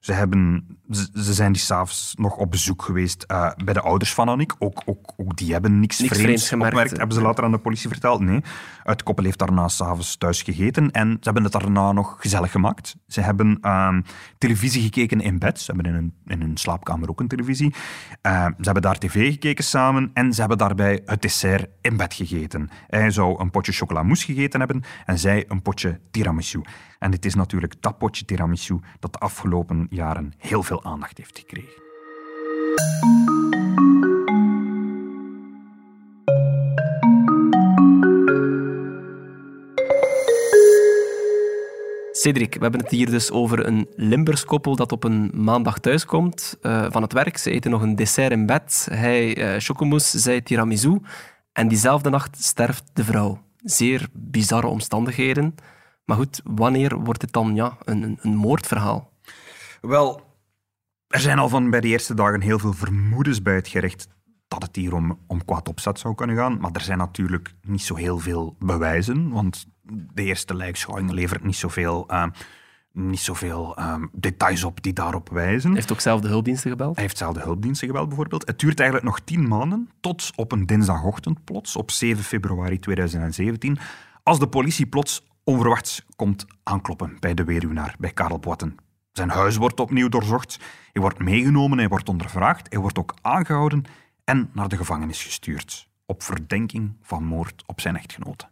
Ze, 0.00 0.12
hebben, 0.12 0.66
ze, 1.14 1.34
zijn 1.34 1.52
die 1.52 1.62
s'avonds 1.62 2.14
nog 2.18 2.36
op 2.36 2.50
bezoek 2.50 2.82
geweest 2.82 3.22
eh, 3.22 3.50
bij 3.64 3.74
de 3.74 3.80
ouders 3.80 4.14
van 4.14 4.28
Annick. 4.28 4.54
Ook, 4.58 4.82
ook, 4.84 5.12
ook 5.16 5.36
die 5.36 5.52
hebben 5.52 5.80
niks, 5.80 5.98
Niks 5.98 6.12
vreemds, 6.12 6.24
vreemds 6.24 6.48
gemerkt, 6.48 6.72
opgemerkt, 6.72 6.90
hè? 6.90 6.98
hebben 6.98 7.16
ze 7.16 7.22
later 7.22 7.44
aan 7.44 7.50
de 7.50 7.58
politie 7.58 7.88
verteld. 7.88 8.20
Nee, 8.20 8.42
het 8.82 9.02
koppel 9.02 9.24
heeft 9.24 9.38
daarna 9.38 9.68
s'avonds 9.68 10.16
thuis 10.16 10.42
gegeten 10.42 10.90
en 10.90 11.08
ze 11.08 11.18
hebben 11.20 11.42
het 11.42 11.52
daarna 11.52 11.92
nog 11.92 12.16
gezellig 12.20 12.50
gemaakt. 12.50 12.96
Ze 13.06 13.20
hebben 13.20 13.58
ehm, 13.60 14.00
televisie 14.38 14.82
gekeken 14.82 15.20
in 15.20 15.38
bed. 15.38 15.60
Ze 15.60 15.72
hebben 15.72 15.92
in 15.92 15.94
hun, 15.94 16.14
in 16.26 16.40
hun 16.40 16.56
slaapkamer 16.56 17.08
ook 17.08 17.20
een 17.20 17.28
televisie. 17.28 17.74
Eh, 18.22 18.46
ze 18.46 18.62
hebben 18.62 18.82
daar 18.82 18.98
tv 18.98 19.30
gekeken 19.30 19.64
samen 19.64 20.10
en 20.14 20.32
ze 20.32 20.40
hebben 20.40 20.58
daarbij 20.58 21.02
het 21.04 21.22
dessert 21.22 21.68
in 21.80 21.96
bed 21.96 22.14
gegeten. 22.14 22.70
Hij 22.86 23.10
zou 23.10 23.40
een 23.40 23.50
potje 23.50 23.72
chocolamousse 23.72 24.26
gegeten 24.26 24.60
hebben 24.60 24.82
en 25.06 25.18
zij 25.18 25.44
een 25.48 25.62
potje 25.62 26.00
tiramisu. 26.10 26.60
En 26.98 27.10
dit 27.10 27.24
is 27.24 27.34
natuurlijk 27.34 27.74
dat 27.80 27.98
potje 27.98 28.24
tiramisu 28.24 28.80
dat 28.98 29.12
de 29.12 29.18
afgelopen 29.18 29.86
jaren 29.90 30.32
heel 30.38 30.62
veel 30.62 30.84
aandacht 30.84 31.18
heeft 31.18 31.38
gekregen. 31.38 31.88
Cedric, 42.20 42.54
we 42.54 42.60
hebben 42.60 42.80
het 42.80 42.90
hier 42.90 43.10
dus 43.10 43.30
over 43.30 43.66
een 43.66 43.88
Limburgs 43.96 44.44
koppel 44.44 44.76
dat 44.76 44.92
op 44.92 45.04
een 45.04 45.30
maandag 45.34 45.78
thuiskomt 45.78 46.56
eh, 46.62 46.86
van 46.90 47.02
het 47.02 47.12
werk. 47.12 47.36
Ze 47.36 47.50
eten 47.50 47.70
nog 47.70 47.82
een 47.82 47.96
dessert 47.96 48.32
in 48.32 48.46
bed. 48.46 48.88
Hij 48.90 49.36
eh 49.36 49.60
chocomousse, 49.60 50.18
zij 50.18 50.40
tiramisu. 50.40 50.98
En 51.52 51.68
diezelfde 51.68 52.10
nacht 52.10 52.42
sterft 52.42 52.90
de 52.92 53.04
vrouw. 53.04 53.42
Zeer 53.56 54.08
bizarre 54.12 54.66
omstandigheden. 54.66 55.54
Maar 56.04 56.16
goed, 56.16 56.40
wanneer 56.44 56.96
wordt 56.98 57.22
het 57.22 57.32
dan 57.32 57.54
ja, 57.54 57.76
een, 57.84 58.18
een, 58.20 58.34
moordverhaal? 58.34 59.12
Wel, 59.80 60.36
er 61.06 61.20
zijn 61.20 61.38
al 61.38 61.48
van 61.48 61.70
bij 61.70 61.80
de 61.80 61.88
eerste 61.88 62.14
dagen 62.14 62.40
heel 62.40 62.58
veel 62.58 62.72
vermoedens 62.72 63.42
bij 63.42 63.54
het 63.54 63.68
gerecht 63.68 64.08
dat 64.48 64.62
het 64.62 64.76
hier 64.76 64.94
om, 64.94 65.18
om 65.26 65.44
kwaad 65.44 65.68
opzet 65.68 65.98
zou 65.98 66.14
kunnen 66.14 66.36
gaan. 66.36 66.58
Maar 66.60 66.70
er 66.72 66.80
zijn 66.80 66.98
natuurlijk 66.98 67.54
niet 67.62 67.82
zo 67.82 67.94
heel 67.94 68.18
veel 68.18 68.56
bewijzen, 68.58 69.30
want 69.30 69.66
de 70.14 70.22
eerste 70.22 70.54
lijkschouwing 70.54 71.10
levert 71.10 71.44
niet 71.44 71.56
zoveel, 71.56 72.08
eh, 72.08 72.26
niet 72.92 73.20
zoveel 73.20 73.76
eh, 73.76 73.94
details 74.12 74.64
op 74.64 74.82
die 74.82 74.92
daarop 74.92 75.28
wijzen. 75.28 75.70
Hij 75.70 75.78
heeft 75.78 75.92
ook 75.92 76.00
zelf 76.00 76.20
de 76.20 76.28
hulpdiensten 76.28 76.70
gebeld. 76.70 76.94
Hij 76.94 77.04
heeft 77.04 77.18
zelf 77.18 77.34
de 77.34 77.40
hulpdiensten 77.40 77.86
gebeld, 77.86 78.08
bijvoorbeeld. 78.08 78.46
Het 78.46 78.58
duurt 78.58 78.80
eigenlijk 78.80 79.08
nog 79.10 79.20
tien 79.20 79.48
maanden, 79.48 79.90
tot 80.00 80.30
op 80.36 80.52
een 80.52 80.66
dinsdagochtend 80.66 81.44
plots, 81.44 81.76
op 81.76 81.90
7 81.90 82.24
februari 82.24 82.78
2017, 82.78 83.78
als 84.22 84.38
de 84.38 84.48
politie 84.48 84.86
plots 84.86 85.26
onverwachts 85.44 86.06
komt 86.16 86.46
aankloppen 86.62 87.16
bij 87.20 87.34
de 87.34 87.44
weduwnaar, 87.44 87.94
bij 87.98 88.10
Karel 88.12 88.38
Boiten. 88.38 88.76
Zijn 89.12 89.30
huis 89.30 89.56
wordt 89.56 89.80
opnieuw 89.80 90.08
doorzocht, 90.08 90.58
hij 90.92 91.02
wordt 91.02 91.18
meegenomen, 91.18 91.78
hij 91.78 91.88
wordt 91.88 92.08
ondervraagd, 92.08 92.66
hij 92.70 92.78
wordt 92.78 92.98
ook 92.98 93.14
aangehouden 93.20 93.84
en 94.24 94.50
naar 94.52 94.68
de 94.68 94.76
gevangenis 94.76 95.22
gestuurd, 95.22 95.88
op 96.06 96.22
verdenking 96.22 96.96
van 97.02 97.24
moord 97.24 97.62
op 97.66 97.80
zijn 97.80 97.96
echtgenote. 97.96 98.48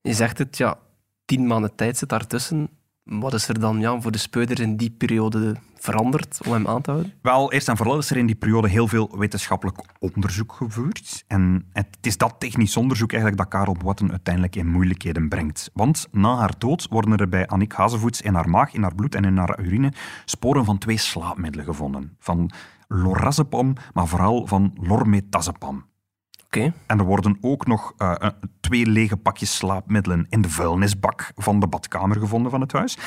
Je 0.00 0.12
zegt 0.12 0.38
het, 0.38 0.56
ja, 0.56 0.78
tien 1.24 1.46
maanden 1.46 1.74
tijd 1.74 1.98
zit 1.98 2.08
daartussen. 2.08 2.68
Wat 3.18 3.34
is 3.34 3.48
er 3.48 3.60
dan 3.60 3.80
ja, 3.80 4.00
voor 4.00 4.12
de 4.12 4.18
speuders 4.18 4.60
in 4.60 4.76
die 4.76 4.90
periode 4.90 5.56
veranderd 5.74 6.40
om 6.46 6.52
hem 6.52 6.66
aan 6.66 6.82
te 6.82 6.90
houden? 6.90 7.12
Wel, 7.22 7.52
eerst 7.52 7.68
en 7.68 7.76
vooral 7.76 7.98
is 7.98 8.10
er 8.10 8.16
in 8.16 8.26
die 8.26 8.34
periode 8.34 8.68
heel 8.68 8.88
veel 8.88 9.18
wetenschappelijk 9.18 9.78
onderzoek 9.98 10.52
gevoerd. 10.52 11.24
En 11.26 11.66
het 11.72 11.98
is 12.00 12.16
dat 12.16 12.34
technisch 12.38 12.76
onderzoek 12.76 13.12
eigenlijk 13.12 13.42
dat 13.42 13.50
Karel 13.50 13.76
Boiten 13.82 14.10
uiteindelijk 14.10 14.56
in 14.56 14.66
moeilijkheden 14.66 15.28
brengt. 15.28 15.70
Want 15.72 16.08
na 16.12 16.36
haar 16.36 16.54
dood 16.58 16.86
worden 16.90 17.16
er 17.16 17.28
bij 17.28 17.46
Annick 17.46 17.72
Hazevoets 17.72 18.20
in 18.20 18.34
haar 18.34 18.48
maag, 18.48 18.72
in 18.72 18.82
haar 18.82 18.94
bloed 18.94 19.14
en 19.14 19.24
in 19.24 19.36
haar 19.36 19.60
urine 19.60 19.92
sporen 20.24 20.64
van 20.64 20.78
twee 20.78 20.98
slaapmiddelen 20.98 21.66
gevonden. 21.66 22.16
Van 22.18 22.50
lorazepam, 22.88 23.74
maar 23.92 24.06
vooral 24.06 24.46
van 24.46 24.72
lormetazepam. 24.80 25.84
En 26.86 26.98
er 26.98 27.04
worden 27.04 27.38
ook 27.40 27.66
nog 27.66 27.92
eh, 27.96 28.14
eh, 28.18 28.28
twee 28.60 28.86
lege 28.86 29.16
pakjes 29.16 29.56
slaapmiddelen 29.56 30.26
in 30.28 30.40
de 30.40 30.50
vuilnisbak 30.50 31.32
van 31.34 31.60
de 31.60 31.66
badkamer 31.66 32.16
gevonden 32.16 32.50
van 32.50 32.60
het 32.60 32.72
huis. 32.72 32.98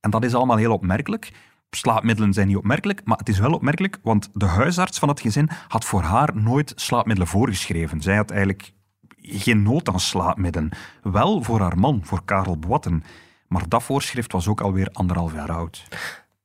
En 0.00 0.10
dat 0.10 0.24
is 0.24 0.34
allemaal 0.34 0.56
heel 0.56 0.72
opmerkelijk. 0.72 1.32
Slaapmiddelen 1.70 2.32
zijn 2.32 2.46
niet 2.46 2.56
opmerkelijk, 2.56 3.00
maar 3.04 3.18
het 3.18 3.28
is 3.28 3.38
wel 3.38 3.52
opmerkelijk, 3.52 3.98
want 4.02 4.28
de 4.32 4.46
huisarts 4.46 4.98
van 4.98 5.08
het 5.08 5.20
gezin 5.20 5.48
had 5.68 5.84
voor 5.84 6.02
haar 6.02 6.30
nooit 6.36 6.72
slaapmiddelen 6.76 7.30
voorgeschreven. 7.30 8.00
Zij 8.00 8.16
had 8.16 8.30
eigenlijk 8.30 8.72
geen 9.16 9.62
nood 9.62 9.88
aan 9.88 10.00
slaapmiddelen. 10.00 10.70
Wel 11.02 11.42
voor 11.42 11.60
haar 11.60 11.78
man, 11.78 12.00
voor 12.04 12.24
Karel 12.24 12.58
Boatten. 12.58 13.04
Maar 13.48 13.68
dat 13.68 13.82
voorschrift 13.82 14.32
was 14.32 14.48
ook 14.48 14.60
alweer 14.60 14.88
anderhalf 14.92 15.32
jaar 15.32 15.52
oud. 15.52 15.84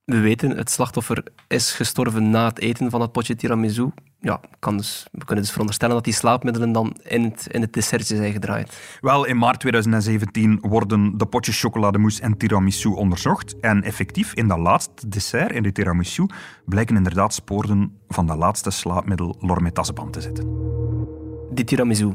We 0.09 0.19
weten, 0.19 0.57
het 0.57 0.69
slachtoffer 0.69 1.23
is 1.47 1.71
gestorven 1.71 2.29
na 2.29 2.45
het 2.47 2.59
eten 2.59 2.89
van 2.89 3.01
het 3.01 3.11
potje 3.11 3.35
tiramisu. 3.35 3.89
Ja, 4.19 4.39
kan 4.59 4.77
dus, 4.77 5.07
we 5.11 5.25
kunnen 5.25 5.43
dus 5.43 5.49
veronderstellen 5.49 5.95
dat 5.95 6.03
die 6.03 6.13
slaapmiddelen 6.13 6.71
dan 6.71 6.97
in 7.03 7.23
het, 7.23 7.47
in 7.51 7.61
het 7.61 7.73
dessertje 7.73 8.15
zijn 8.15 8.31
gedraaid. 8.31 8.97
Wel, 9.01 9.25
in 9.25 9.37
maart 9.37 9.59
2017 9.59 10.59
worden 10.61 11.17
de 11.17 11.25
potjes 11.25 11.59
chocolademousse 11.59 12.21
en 12.21 12.37
tiramisu 12.37 12.89
onderzocht. 12.89 13.59
En 13.59 13.83
effectief, 13.83 14.33
in 14.33 14.47
dat 14.47 14.57
laatste 14.57 15.07
dessert, 15.07 15.51
in 15.51 15.63
de 15.63 15.71
tiramisu, 15.71 16.25
blijken 16.65 16.95
inderdaad 16.95 17.33
sporen 17.33 17.97
van 18.07 18.25
dat 18.25 18.37
laatste 18.37 18.69
slaapmiddel 18.69 19.35
lormetazepam 19.39 20.11
te 20.11 20.21
zitten. 20.21 20.47
die 21.51 21.65
tiramisu, 21.65 22.13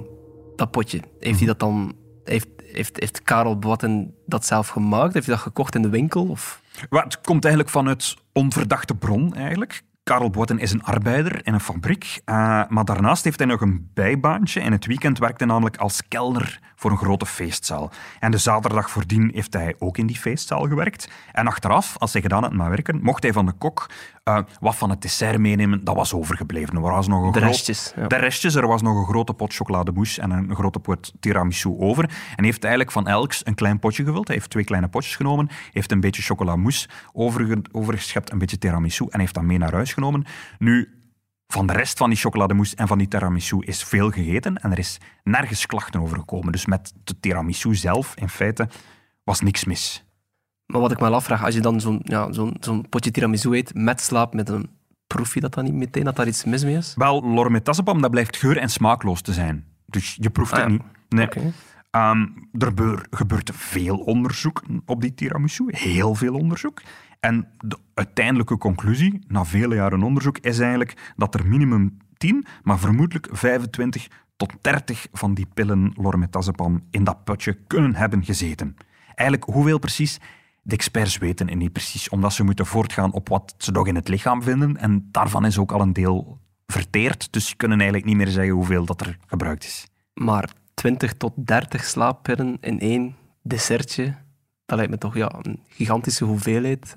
dat 0.56 0.70
potje, 0.70 1.00
heeft 1.20 1.38
hij 1.38 1.46
dat 1.46 1.58
dan... 1.58 1.92
Heeft, 2.24 2.48
heeft, 2.64 3.00
heeft 3.00 3.22
Karel 3.22 3.58
Boatten 3.58 4.14
dat 4.26 4.46
zelf 4.46 4.68
gemaakt? 4.68 5.14
Heeft 5.14 5.26
hij 5.26 5.34
dat 5.34 5.44
gekocht 5.44 5.74
in 5.74 5.82
de 5.82 5.88
winkel? 5.88 6.26
Of? 6.26 6.62
Het 6.81 7.21
komt 7.21 7.45
eigenlijk 7.45 7.75
vanuit 7.75 8.16
onverdachte 8.33 8.95
bron, 8.95 9.35
eigenlijk. 9.35 9.83
Karel 10.02 10.31
Boaten 10.31 10.59
is 10.59 10.73
een 10.73 10.83
arbeider 10.83 11.47
in 11.47 11.54
een 11.54 11.61
fabriek, 11.61 12.21
uh, 12.26 12.35
maar 12.69 12.85
daarnaast 12.85 13.25
heeft 13.25 13.38
hij 13.38 13.47
nog 13.47 13.61
een 13.61 13.90
bijbaantje. 13.95 14.61
In 14.61 14.73
het 14.73 14.87
weekend 14.87 15.19
werkt 15.19 15.38
hij 15.38 15.49
namelijk 15.49 15.76
als 15.76 16.02
kelner 16.09 16.61
voor 16.84 16.92
een 16.92 16.98
grote 16.98 17.26
feestzaal. 17.26 17.90
En 18.20 18.30
de 18.30 18.38
zaterdag 18.38 18.90
voordien 18.90 19.30
heeft 19.34 19.52
hij 19.52 19.74
ook 19.78 19.98
in 19.98 20.06
die 20.06 20.16
feestzaal 20.16 20.66
gewerkt. 20.66 21.08
En 21.32 21.46
achteraf, 21.46 21.96
als 21.98 22.12
hij 22.12 22.22
gedaan 22.22 22.42
had 22.42 22.52
met 22.52 22.68
werken, 22.68 23.02
mocht 23.02 23.22
hij 23.22 23.32
van 23.32 23.46
de 23.46 23.52
kok 23.52 23.86
uh, 24.24 24.38
wat 24.60 24.76
van 24.76 24.90
het 24.90 25.02
dessert 25.02 25.38
meenemen. 25.38 25.84
Dat 25.84 25.94
was 25.94 26.14
overgebleven. 26.14 26.74
Er 26.74 26.80
was 26.80 27.08
nog 27.08 27.24
een 27.24 27.32
de 27.32 27.38
groot... 27.38 27.50
restjes. 27.50 27.92
Ja. 27.96 28.06
De 28.06 28.16
restjes, 28.16 28.54
er 28.54 28.66
was 28.66 28.82
nog 28.82 28.96
een 28.96 29.04
grote 29.04 29.32
pot 29.32 29.54
chocolademousse 29.54 30.20
en 30.20 30.30
een 30.30 30.54
grote 30.54 30.78
pot 30.78 31.12
tiramisu 31.20 31.74
over. 31.78 32.10
En 32.36 32.44
heeft 32.44 32.62
eigenlijk 32.62 32.92
van 32.92 33.06
elks 33.06 33.46
een 33.46 33.54
klein 33.54 33.78
potje 33.78 34.04
gewild. 34.04 34.26
Hij 34.26 34.36
heeft 34.36 34.50
twee 34.50 34.64
kleine 34.64 34.88
potjes 34.88 35.16
genomen, 35.16 35.48
heeft 35.72 35.92
een 35.92 36.00
beetje 36.00 36.22
chocolademousse 36.22 36.88
overge 37.12 37.62
overgeschept, 37.72 38.32
een 38.32 38.38
beetje 38.38 38.58
tiramisu 38.58 39.06
en 39.08 39.20
heeft 39.20 39.34
dat 39.34 39.42
mee 39.42 39.58
naar 39.58 39.72
huis 39.72 39.92
genomen. 39.92 40.24
Nu, 40.58 40.93
van 41.54 41.66
de 41.66 41.73
rest 41.73 41.99
van 41.99 42.08
die 42.11 42.18
chocolademousse 42.18 42.76
en 42.76 42.87
van 42.87 42.99
die 42.99 43.08
tiramisu 43.08 43.56
is 43.61 43.82
veel 43.84 44.11
gegeten 44.11 44.56
en 44.62 44.70
er 44.73 44.78
is 44.78 44.99
nergens 45.23 45.66
klachten 45.66 46.00
over 46.00 46.18
gekomen. 46.18 46.52
Dus 46.52 46.66
met 46.66 46.92
de 47.04 47.20
tiramisu 47.20 47.75
zelf, 47.75 48.14
in 48.16 48.28
feite, 48.28 48.68
was 49.25 49.40
niks 49.40 49.64
mis. 49.64 50.04
Maar 50.66 50.80
wat 50.80 50.92
ik 50.92 51.00
me 51.00 51.08
afvraag, 51.11 51.44
als 51.44 51.54
je 51.54 51.61
dan 51.61 51.80
zo'n 51.80 52.00
ja, 52.02 52.32
zo'n 52.32 52.56
zo'n 52.61 52.88
potje 52.88 53.11
tiramisu 53.11 53.54
eet 53.56 53.75
met 53.75 54.00
slaapmiddelen, 54.00 54.70
proef 55.06 55.34
je 55.34 55.40
dat 55.40 55.54
dan 55.54 55.64
niet 55.64 55.75
meteen, 55.75 56.04
dat 56.04 56.16
daar 56.16 56.26
iets 56.26 56.44
mis 56.44 56.64
mee 56.64 56.76
is? 56.76 56.92
Wel, 56.96 57.23
lormetazepam, 57.23 58.00
dat 58.00 58.11
blijft 58.11 58.37
geur- 58.37 58.56
en 58.58 58.68
smaakloos 58.68 59.20
te 59.20 59.32
zijn. 59.32 59.64
Dus 59.87 60.16
je 60.20 60.30
proeft 60.30 60.52
Ah, 60.52 60.58
het 60.58 60.66
ja. 60.66 60.73
niet. 60.73 60.82
Nee. 61.08 61.52
Ehm, 61.90 62.26
er 62.58 62.75
beur- 62.75 63.06
gebeurt 63.11 63.50
veel 63.54 63.96
onderzoek 63.96 64.62
op 64.87 65.00
die 65.00 65.14
tiramisu, 65.14 65.64
heel 65.68 66.14
veel 66.14 66.34
onderzoek. 66.34 66.82
En 67.25 67.49
de 67.59 67.78
uiteindelijke 67.95 68.59
conclusie, 68.59 69.19
na 69.26 69.45
vele 69.45 69.75
jaren 69.75 70.02
onderzoek, 70.02 70.38
is 70.38 70.59
eigenlijk 70.59 71.12
dat 71.16 71.35
er 71.35 71.47
minimum 71.47 71.99
10, 72.16 72.45
maar 72.62 72.78
vermoedelijk 72.78 73.28
25 73.31 74.09
tot 74.37 74.52
30 74.61 75.07
van 75.12 75.35
die 75.35 75.47
pillen 75.54 75.93
lormetazepam 75.97 76.85
in 76.90 77.04
dat 77.04 77.25
potje 77.25 77.59
kunnen 77.66 77.95
hebben 77.95 78.25
gezeten. 78.25 78.76
Eigenlijk 79.14 79.50
hoeveel 79.50 79.78
precies, 79.78 80.19
de 80.62 80.75
experts 80.75 81.19
weten 81.19 81.49
het 81.49 81.59
niet 81.59 81.73
precies, 81.73 82.09
omdat 82.09 82.33
ze 82.33 82.45
moeten 82.45 82.66
voortgaan 82.66 83.12
op 83.12 83.28
wat 83.28 83.54
ze 83.59 83.71
nog 83.71 83.87
in 83.87 83.95
het 83.95 84.09
lichaam 84.09 84.43
vinden. 84.43 84.76
En 84.76 85.09
daarvan 85.11 85.47
is 85.47 85.59
ook 85.59 85.73
al 85.73 85.81
een 85.81 85.93
deel 85.93 86.38
verteerd, 86.66 87.33
dus 87.33 87.49
ze 87.49 87.57
kunnen 87.57 87.81
eigenlijk 87.81 88.09
niet 88.09 88.16
meer 88.16 88.28
zeggen 88.28 88.54
hoeveel 88.54 88.85
dat 88.85 89.00
er 89.00 89.19
gebruikt 89.26 89.64
is. 89.64 89.87
Maar 90.14 90.52
20 90.75 91.14
tot 91.14 91.33
30 91.37 91.85
slaappillen 91.85 92.57
in 92.61 92.81
één 92.81 93.16
dessertje, 93.43 94.14
dat 94.66 94.76
lijkt 94.76 94.93
me 94.93 94.99
toch 94.99 95.14
ja, 95.14 95.38
een 95.43 95.61
gigantische 95.69 96.25
hoeveelheid. 96.25 96.95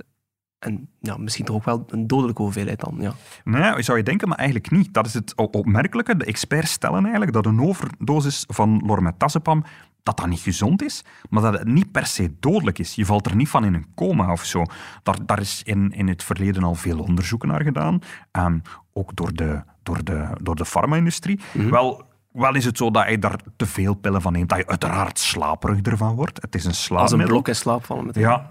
En 0.59 0.89
ja, 0.99 1.17
misschien 1.17 1.45
toch 1.45 1.55
ook 1.55 1.63
wel 1.65 1.83
een 1.87 2.07
dodelijke 2.07 2.41
hoeveelheid 2.41 2.79
dan. 2.79 2.95
Ja. 2.99 3.13
Nou 3.43 3.63
ja, 3.63 3.81
zou 3.81 3.97
je 3.97 4.03
denken, 4.03 4.27
maar 4.27 4.37
eigenlijk 4.37 4.71
niet. 4.71 4.93
Dat 4.93 5.05
is 5.05 5.13
het 5.13 5.35
opmerkelijke. 5.35 6.17
De 6.17 6.25
experts 6.25 6.71
stellen 6.71 7.01
eigenlijk 7.01 7.33
dat 7.33 7.45
een 7.45 7.61
overdosis 7.61 8.43
van 8.47 8.81
lormetazepam 8.85 9.63
dat 10.03 10.17
dat 10.17 10.27
niet 10.27 10.39
gezond 10.39 10.83
is, 10.83 11.03
maar 11.29 11.41
dat 11.41 11.53
het 11.53 11.67
niet 11.67 11.91
per 11.91 12.05
se 12.05 12.33
dodelijk 12.39 12.79
is. 12.79 12.95
Je 12.95 13.05
valt 13.05 13.25
er 13.25 13.35
niet 13.35 13.49
van 13.49 13.65
in 13.65 13.73
een 13.73 13.85
coma 13.95 14.31
of 14.31 14.43
zo. 14.43 14.63
Daar, 15.03 15.25
daar 15.25 15.39
is 15.39 15.61
in, 15.63 15.91
in 15.91 16.07
het 16.07 16.23
verleden 16.23 16.63
al 16.63 16.75
veel 16.75 16.99
onderzoeken 16.99 17.47
naar 17.47 17.63
gedaan, 17.63 17.99
ehm, 18.31 18.59
ook 18.93 19.15
door 19.15 19.33
de, 19.33 19.61
door 19.83 20.03
de, 20.03 20.27
door 20.41 20.55
de 20.55 20.65
farma-industrie. 20.65 21.39
Wel, 21.53 22.03
wel 22.31 22.55
is 22.55 22.65
het 22.65 22.77
zo 22.77 22.91
dat 22.91 23.09
je 23.09 23.19
daar 23.19 23.39
te 23.55 23.65
veel 23.65 23.93
pillen 23.93 24.21
van 24.21 24.31
neemt, 24.33 24.49
dat 24.49 24.57
je 24.57 24.67
uiteraard 24.67 25.19
slaperig 25.19 25.81
ervan 25.81 26.15
wordt. 26.15 26.41
Het 26.41 26.55
is 26.55 26.63
een 26.63 26.69
Als 26.69 26.83
slaapmiddel. 26.83 27.19
een 27.19 27.27
blok 27.27 27.47
in 27.47 27.55
slaap 27.55 27.85
vallen 27.85 28.05
meteen. 28.05 28.23
Ja. 28.23 28.47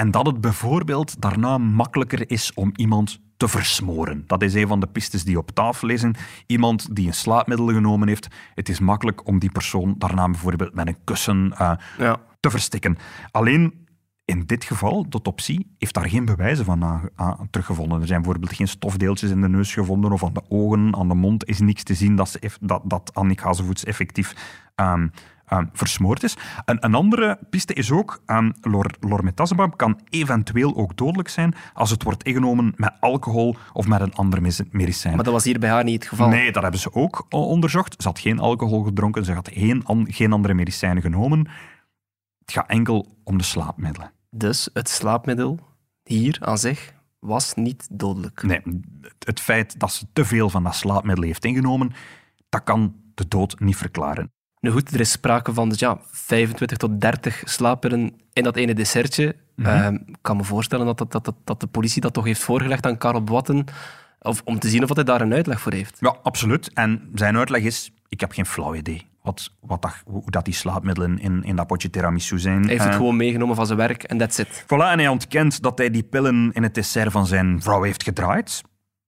En 0.00 0.10
dat 0.10 0.26
het 0.26 0.40
bijvoorbeeld 0.40 1.20
daarna 1.20 1.58
makkelijker 1.58 2.30
is 2.30 2.54
om 2.54 2.72
iemand 2.76 3.20
te 3.36 3.48
versmoren. 3.48 4.24
Dat 4.26 4.42
is 4.42 4.54
een 4.54 4.68
van 4.68 4.80
de 4.80 4.86
pistes 4.86 5.24
die 5.24 5.38
op 5.38 5.50
tafel 5.50 5.86
liggen. 5.86 6.14
Iemand 6.46 6.96
die 6.96 7.06
een 7.06 7.14
slaapmiddel 7.14 7.66
genomen 7.66 8.08
heeft, 8.08 8.28
het 8.54 8.68
is 8.68 8.78
makkelijk 8.78 9.26
om 9.26 9.38
die 9.38 9.50
persoon 9.50 9.94
daarna 9.98 10.28
bijvoorbeeld 10.28 10.74
met 10.74 10.86
een 10.86 10.96
kussen 11.04 11.52
eh, 11.56 11.72
Ja. 11.98 12.20
te 12.40 12.50
verstikken. 12.50 12.98
Alleen 13.30 13.86
in 14.24 14.42
dit 14.46 14.64
geval, 14.64 15.02
de 15.02 15.08
autopsie, 15.10 15.74
heeft 15.78 15.94
daar 15.94 16.08
geen 16.08 16.24
bewijzen 16.24 16.64
van 16.64 16.84
aan 17.14 17.48
teruggevonden. 17.50 18.00
Er 18.00 18.06
zijn 18.06 18.22
bijvoorbeeld 18.22 18.54
geen 18.54 18.68
stofdeeltjes 18.68 19.30
in 19.30 19.40
de 19.40 19.48
neus 19.48 19.72
gevonden 19.72 20.12
of 20.12 20.24
aan 20.24 20.32
de 20.32 20.42
ogen, 20.48 20.96
aan 20.96 21.08
de 21.08 21.14
mond 21.14 21.44
is 21.44 21.60
niks 21.60 21.82
te 21.82 21.94
zien 21.94 22.16
dat, 22.16 22.28
ze 22.28 22.50
dat, 22.60 22.82
dat 22.84 23.14
Annick 23.14 23.40
Hazevoets 23.40 23.84
effectief 23.84 24.34
ehm, 24.74 25.08
versmoord 25.72 26.22
is. 26.22 26.36
Een, 26.64 26.84
een 26.84 26.94
andere 26.94 27.38
piste 27.50 27.74
is 27.74 27.90
ook, 27.90 28.22
um, 28.26 28.52
lor, 28.60 28.90
lormetazepam 29.00 29.76
kan 29.76 30.00
eventueel 30.08 30.76
ook 30.76 30.96
dodelijk 30.96 31.28
zijn 31.28 31.54
als 31.74 31.90
het 31.90 32.02
wordt 32.02 32.22
ingenomen 32.22 32.72
met 32.76 32.92
alcohol 33.00 33.56
of 33.72 33.86
met 33.86 34.00
een 34.00 34.14
ander 34.14 34.42
medicijn. 34.70 35.14
Maar 35.14 35.24
dat 35.24 35.32
was 35.32 35.44
hier 35.44 35.58
bij 35.58 35.70
haar 35.70 35.84
niet 35.84 36.00
het 36.00 36.08
geval. 36.08 36.28
Nee, 36.28 36.52
dat 36.52 36.62
hebben 36.62 36.80
ze 36.80 36.92
ook 36.94 37.26
onderzocht. 37.28 37.94
Ze 38.02 38.08
had 38.08 38.18
geen 38.18 38.38
alcohol 38.38 38.82
gedronken, 38.82 39.24
ze 39.24 39.32
had 39.32 39.50
geen, 39.52 39.84
an- 39.84 40.06
geen 40.12 40.32
andere 40.32 40.54
medicijnen 40.54 41.02
genomen. 41.02 41.48
Het 42.38 42.52
gaat 42.52 42.68
enkel 42.68 43.16
om 43.24 43.38
de 43.38 43.44
slaapmiddelen. 43.44 44.12
Dus 44.30 44.70
het 44.72 44.88
slaapmiddel 44.88 45.58
hier 46.04 46.38
aan 46.40 46.58
zich 46.58 46.94
was 47.18 47.54
niet 47.54 47.88
dodelijk. 47.90 48.42
Nee, 48.42 48.60
het 49.18 49.40
feit 49.40 49.78
dat 49.80 49.92
ze 49.92 50.06
te 50.12 50.24
veel 50.24 50.50
van 50.50 50.62
dat 50.62 50.74
slaapmiddel 50.74 51.24
heeft 51.24 51.44
ingenomen, 51.44 51.92
dat 52.48 52.64
kan 52.64 52.94
de 53.14 53.28
dood 53.28 53.60
niet 53.60 53.76
verklaren. 53.76 54.32
Nu 54.60 54.70
goed, 54.70 54.94
er 54.94 55.00
is 55.00 55.10
sprake 55.10 55.52
van 55.54 55.68
dus 55.68 55.78
ja, 55.78 55.98
25 56.10 56.76
tot 56.76 57.00
30 57.00 57.42
slaappillen 57.44 58.12
in 58.32 58.42
dat 58.42 58.56
ene 58.56 58.74
dessertje. 58.74 59.36
Mhm. 59.56 59.68
Ehm, 59.68 59.94
ik 59.94 60.16
kan 60.20 60.36
me 60.36 60.44
voorstellen 60.44 60.86
dat, 60.86 60.98
dat, 60.98 61.12
dat, 61.12 61.34
dat, 61.44 61.60
de 61.60 61.66
politie 61.66 62.00
dat 62.00 62.12
toch 62.12 62.24
heeft 62.24 62.40
voorgelegd 62.40 62.86
aan 62.86 62.98
Karel 62.98 63.24
Boatten, 63.24 63.64
of, 64.20 64.42
om 64.44 64.58
te 64.58 64.68
zien 64.68 64.82
of 64.82 64.94
hij 64.94 65.04
daar 65.04 65.20
een 65.20 65.32
uitleg 65.32 65.60
voor 65.60 65.72
heeft. 65.72 65.96
Ja, 66.00 66.16
absoluut. 66.22 66.70
En 66.74 67.10
zijn 67.14 67.36
uitleg 67.36 67.62
is, 67.62 67.92
ik 68.08 68.20
heb 68.20 68.32
geen 68.32 68.46
flauw 68.46 68.74
idee 68.74 69.10
wat, 69.22 69.52
wat 69.60 69.82
dat, 69.82 70.02
hoe 70.04 70.30
dat 70.30 70.44
die 70.44 70.54
slaapmiddelen 70.54 71.18
in, 71.18 71.44
in 71.44 71.56
dat 71.56 71.66
potje 71.66 71.90
tiramisu 71.90 72.38
zijn. 72.38 72.60
Hij 72.60 72.68
heeft 72.68 72.82
het 72.82 72.90
Eh, 72.92 72.96
gewoon 72.96 73.16
meegenomen 73.16 73.56
van 73.56 73.66
zijn 73.66 73.78
werk 73.78 74.02
en 74.02 74.18
that's 74.18 74.38
it. 74.38 74.62
Voilà, 74.64 74.90
en 74.90 74.98
hij 74.98 75.08
ontkent 75.08 75.62
dat 75.62 75.78
hij 75.78 75.90
die 75.90 76.02
pillen 76.02 76.50
in 76.52 76.62
het 76.62 76.74
dessert 76.74 77.12
van 77.12 77.26
zijn 77.26 77.62
vrouw 77.62 77.82
heeft 77.82 78.02
gedraaid. 78.02 78.62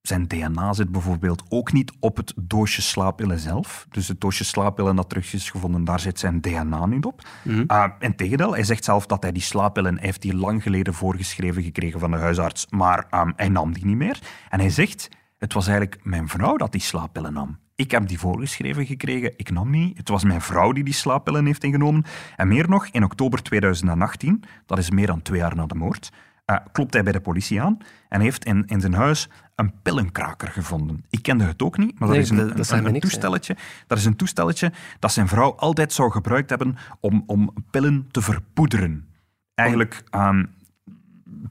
Zijn 0.07 0.27
DNA 0.27 0.73
zit 0.73 0.91
bijvoorbeeld 0.91 1.43
ook 1.49 1.71
niet 1.71 1.91
op 1.99 2.17
het 2.17 2.33
doosje 2.35 2.81
slaappillen 2.81 3.39
zelf. 3.39 3.87
Dus 3.89 4.07
het 4.07 4.21
doosje 4.21 4.43
slaappillen 4.43 4.95
dat 4.95 5.09
terug 5.09 5.33
is 5.33 5.49
gevonden, 5.49 5.83
daar 5.83 5.99
zit 5.99 6.19
zijn 6.19 6.41
DNA 6.41 6.85
niet 6.85 7.05
op. 7.05 7.21
Mhm. 7.43 7.63
Uh, 7.67 7.85
Integendeel, 7.99 8.53
hij 8.53 8.63
zegt 8.63 8.83
zelf 8.83 9.05
dat 9.05 9.21
hij 9.23 9.31
die 9.31 9.41
slaappillen 9.41 9.93
hij 9.93 10.03
heeft 10.05 10.21
die 10.21 10.35
lang 10.35 10.63
geleden 10.63 10.93
voorgeschreven 10.93 11.63
gekregen 11.63 11.99
van 11.99 12.11
de 12.11 12.17
huisarts, 12.17 12.67
maar 12.69 13.07
ehm, 13.09 13.31
hij 13.35 13.49
nam 13.49 13.73
die 13.73 13.85
niet 13.85 13.97
meer. 13.97 14.19
En 14.49 14.59
hij 14.59 14.69
zegt, 14.69 15.09
het 15.37 15.53
was 15.53 15.67
eigenlijk 15.67 15.99
mijn 16.03 16.27
vrouw 16.27 16.57
dat 16.57 16.71
die 16.71 16.81
slaappillen 16.81 17.33
nam. 17.33 17.59
Ik 17.75 17.91
heb 17.91 18.07
die 18.07 18.19
voorgeschreven 18.19 18.85
gekregen, 18.85 19.33
ik 19.35 19.51
nam 19.51 19.69
niet. 19.69 19.97
Het 19.97 20.09
was 20.09 20.23
mijn 20.23 20.41
vrouw 20.41 20.71
die 20.71 20.83
die 20.83 20.93
slaappillen 20.93 21.45
heeft 21.45 21.63
ingenomen. 21.63 22.03
En 22.35 22.47
meer 22.47 22.69
nog, 22.69 22.87
in 22.87 23.03
oktober 23.03 23.43
2018, 23.43 24.43
dat 24.65 24.77
is 24.77 24.89
meer 24.89 25.07
dan 25.07 25.21
twee 25.21 25.39
jaar 25.39 25.55
na 25.55 25.65
de 25.65 25.75
moord, 25.75 26.11
eh, 26.45 26.57
klopt 26.71 26.93
hij 26.93 27.03
bij 27.03 27.11
de 27.13 27.21
politie 27.21 27.61
aan 27.61 27.77
en 28.09 28.21
heeft 28.21 28.45
in, 28.45 28.65
in 28.65 28.81
zijn 28.81 28.93
huis 28.93 29.29
een 29.55 29.73
pillenkraker 29.81 30.47
gevonden. 30.47 31.05
Ik 31.09 31.21
kende 31.21 31.43
het 31.43 31.61
ook 31.63 31.77
niet, 31.77 31.99
maar 31.99 32.07
dat 32.07 32.17
is 32.17 32.29
een, 32.29 32.35
dat- 32.37 32.47
dat 32.47 32.57
een- 32.57 32.65
zei 32.65 32.81
me 32.81 32.87
een 32.87 32.93
niks, 32.93 33.05
hè. 33.05 33.11
toestelletje. 33.11 33.55
Dat 33.87 33.97
is 33.97 34.05
een 34.05 34.15
toestelletje 34.15 34.71
dat 34.99 35.11
zijn 35.11 35.27
vrouw 35.27 35.55
altijd 35.55 35.93
zou 35.93 36.11
gebruikt 36.11 36.49
hebben 36.49 36.75
om, 36.99 37.23
om 37.25 37.53
pillen 37.71 38.07
te 38.11 38.21
verpoederen. 38.21 39.07
Eigenlijk 39.55 40.03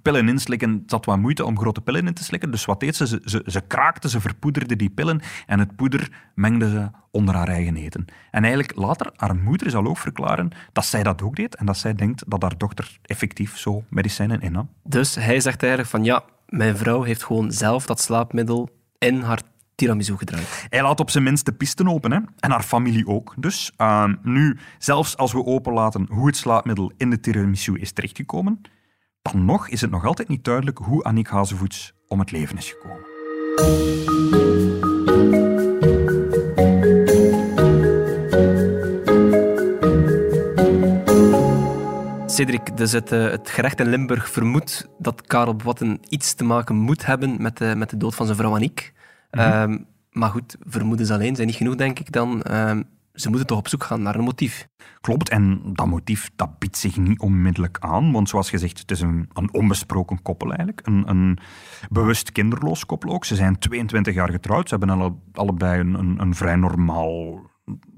pillen 0.03 0.29
inslikken, 0.29 0.83
zat 0.87 1.05
wat 1.05 1.19
moeite 1.19 1.45
om 1.45 1.59
grote 1.59 1.81
pillen 1.81 2.07
in 2.07 2.15
te 2.15 2.25
slikken. 2.25 2.51
Dus 2.51 2.65
wat 2.65 2.81
deed 2.81 2.97
ze? 2.97 3.07
Ze, 3.07 3.21
ze, 3.25 3.43
ze 3.47 3.61
kraakte, 3.61 4.09
ze 4.09 4.21
verpoederde 4.21 4.77
die 4.77 4.91
pillen 4.91 5.21
en 5.47 5.59
het 5.59 5.77
poeder 5.77 6.09
mengde 6.35 6.71
ze 6.71 6.91
onder 7.11 7.35
haar 7.35 7.49
eigen 7.49 7.77
eten. 7.77 8.05
En 8.31 8.43
eigenlijk 8.43 8.77
later, 8.77 9.11
haar 9.17 9.37
moeder 9.37 9.71
zal 9.71 9.87
ook 9.87 9.99
verklaren 9.99 10.51
dat 10.73 10.85
zij 10.85 11.03
dat 11.03 11.23
ook 11.23 11.37
deed 11.37 11.57
en 11.57 11.67
dat 11.67 11.77
zij 11.77 11.95
denkt 11.95 12.23
dat 12.27 12.43
haar 12.43 12.59
dochter 12.59 12.99
effectief 13.03 13.59
zo 13.59 13.85
medicijnen 13.89 14.41
innam. 14.41 14.69
Dus 14.85 15.15
hij 15.15 15.41
zegt 15.41 15.63
eigenlijk 15.63 15.91
van 15.91 16.05
ja, 16.05 16.25
mijn 16.49 16.77
vrouw 16.77 17.03
heeft 17.03 17.25
gewoon 17.25 17.53
zelf 17.53 17.87
dat 17.87 18.01
slaapmiddel 18.01 18.69
in 18.99 19.21
haar 19.21 19.41
tiramisu 19.75 20.17
gedraaid. 20.17 20.67
Hij 20.69 20.83
laat 20.83 21.01
op 21.01 21.11
zijn 21.11 21.25
minst 21.25 21.45
de 21.45 21.53
pisten 21.53 21.89
open, 21.89 22.13
hè? 22.13 22.19
en 22.39 22.51
haar 22.51 22.63
familie 22.63 23.07
ook. 23.07 23.35
Dus 23.37 23.73
ehm, 23.77 24.15
nu, 24.23 24.59
zelfs 24.79 25.17
als 25.17 25.33
we 25.33 25.45
openlaten 25.45 26.07
hoe 26.11 26.27
het 26.27 26.37
slaapmiddel 26.37 26.93
in 26.97 27.11
de 27.11 27.21
tiramisu 27.21 27.79
is 27.79 27.93
terechtgekomen, 27.93 28.61
dan 29.23 29.45
nog 29.45 29.69
is 29.69 29.81
het 29.81 29.91
nog 29.91 30.05
altijd 30.05 30.29
niet 30.29 30.45
duidelijk 30.45 30.79
hoe 30.79 31.03
Annick 31.03 31.29
Hazevoets 31.29 31.93
om 32.09 32.19
het 32.19 32.31
leven 32.31 32.57
is 32.57 32.73
gekomen. 32.73 33.11
Cedric, 42.27 42.77
dus 42.77 42.93
het, 42.93 43.13
eh, 43.13 43.31
het 43.31 43.51
gerecht 43.51 43.81
in 43.81 43.89
Limburg 43.89 44.31
vermoedt 44.31 44.89
dat 44.99 45.27
Karel 45.27 45.57
Boatten 45.57 46.01
iets 46.09 46.35
te 46.35 46.45
maken 46.45 46.77
moet 46.77 47.07
hebben 47.07 47.43
met 47.43 47.57
de, 47.57 47.75
met 47.77 47.91
de 47.91 47.97
dood 47.97 48.15
van 48.15 48.27
zijn 48.27 48.39
vrouw 48.39 48.55
Aniek. 48.55 48.93
Ehm, 49.31 49.79
Maar 50.11 50.31
goed, 50.31 50.57
vermoedens 50.61 51.11
alleen 51.11 51.35
zijn 51.35 51.47
niet 51.47 51.57
genoeg, 51.57 51.75
denk 51.75 51.99
ik. 51.99 52.13
Dan, 52.13 52.43
ehm, 52.43 52.83
ze 53.15 53.29
moeten 53.29 53.47
toch 53.47 53.59
op 53.59 53.69
zoek 53.69 53.85
gaan 53.85 54.03
naar 54.03 54.15
een 54.15 54.25
motief. 54.25 54.69
Klopt, 55.01 55.29
en 55.29 55.61
dat 55.73 55.87
motief 55.87 56.31
dat 56.37 56.59
biedt 56.59 56.77
zich 56.77 56.97
niet 56.97 57.21
onmiddellijk 57.21 57.77
aan, 57.81 58.13
want 58.13 58.29
zoals 58.29 58.51
gezegd, 58.51 58.79
het 58.79 58.91
is 58.91 59.01
een, 59.01 59.29
een 59.33 59.55
onbesproken 59.55 60.23
koppel 60.23 60.49
eigenlijk. 60.49 60.81
Een, 60.87 61.09
een 61.09 61.39
bewust 61.91 62.33
kinderloos 62.33 62.87
koppel 62.87 63.13
ook. 63.13 63.25
Ze 63.25 63.35
zijn 63.35 63.59
22 63.59 64.15
jaar 64.15 64.31
getrouwd, 64.31 64.69
ze 64.69 64.77
hebben 64.77 64.97
alle, 64.97 65.15
allebei 65.33 65.81
een, 65.81 65.95
een, 65.95 66.21
een 66.21 66.35
vrij 66.35 66.57
normaal 66.57 67.41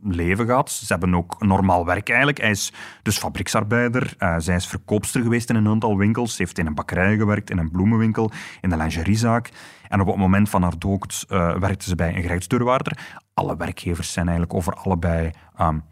leven 0.03 0.47
gehad. 0.47 0.71
Ze 0.71 0.85
hebben 0.89 1.15
ook 1.15 1.37
normaal 1.43 1.85
werk 1.85 2.09
eigenlijk. 2.09 2.41
Hij 2.41 2.51
is 2.51 2.73
dus 3.03 3.19
fabrieksarbeider. 3.19 4.15
Uh, 4.19 4.35
zij 4.39 4.55
is 4.55 4.67
verkoopster 4.67 5.23
geweest 5.23 5.51
in 5.51 5.57
een 5.57 5.69
aantal 5.69 5.97
winkels. 5.97 6.37
Ze 6.37 6.43
heeft 6.43 6.59
in 6.59 6.67
een 6.67 6.75
bakkerij 6.75 7.17
gewerkt, 7.17 7.51
in 7.51 7.59
een 7.59 7.71
bloemenwinkel, 7.71 8.31
in 8.61 8.73
een 8.73 8.79
lingeriezaak. 8.79 9.51
En 9.89 10.01
op 10.01 10.07
het 10.07 10.17
moment 10.17 10.49
van 10.49 10.63
haar 10.63 10.79
dood 10.79 11.27
uh, 11.29 11.57
werkte 11.57 11.89
ze 11.89 11.95
bij 11.95 12.17
een 12.17 12.23
gerechtsdeurwaarder. 12.23 13.19
Alle 13.35 13.57
werkgevers 13.57 14.13
zijn 14.13 14.29
eigenlijk 14.29 14.57
over 14.57 14.75
allebei 14.75 15.31
um, 15.61 15.85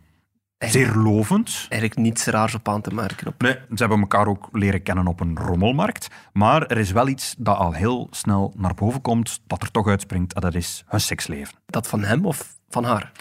zeer 0.59 0.95
lovend. 0.95 1.67
Eigenlijk 1.69 2.01
niets 2.01 2.25
raars 2.25 2.55
op 2.55 2.69
aan 2.69 2.81
te 2.81 2.95
merken. 2.95 3.27
Op. 3.27 3.43
Nee, 3.43 3.53
ze 3.53 3.75
hebben 3.75 4.01
elkaar 4.01 4.27
ook 4.27 4.49
leren 4.53 4.83
kennen 4.83 5.07
op 5.07 5.21
een 5.21 5.39
rommelmarkt. 5.39 6.09
Maar 6.33 6.67
er 6.67 6.79
is 6.79 6.93
wel 6.93 7.09
iets 7.09 7.35
dat 7.39 7.57
al 7.57 7.73
heel 7.73 8.07
snel 8.11 8.53
naar 8.57 8.75
boven 8.75 9.01
komt, 9.01 9.41
dat 9.47 9.63
er 9.63 9.71
toch 9.71 9.89
uitspringt, 9.89 10.33
en 10.33 10.41
dat 10.41 10.55
is 10.55 10.85
hun 10.87 11.01
seksleven. 11.01 11.55
Dat 11.67 11.89
van 11.89 12.03
hem 12.03 12.27
of 12.27 12.57
van 12.69 12.85
haar? 12.85 13.13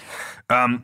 Um, 0.47 0.83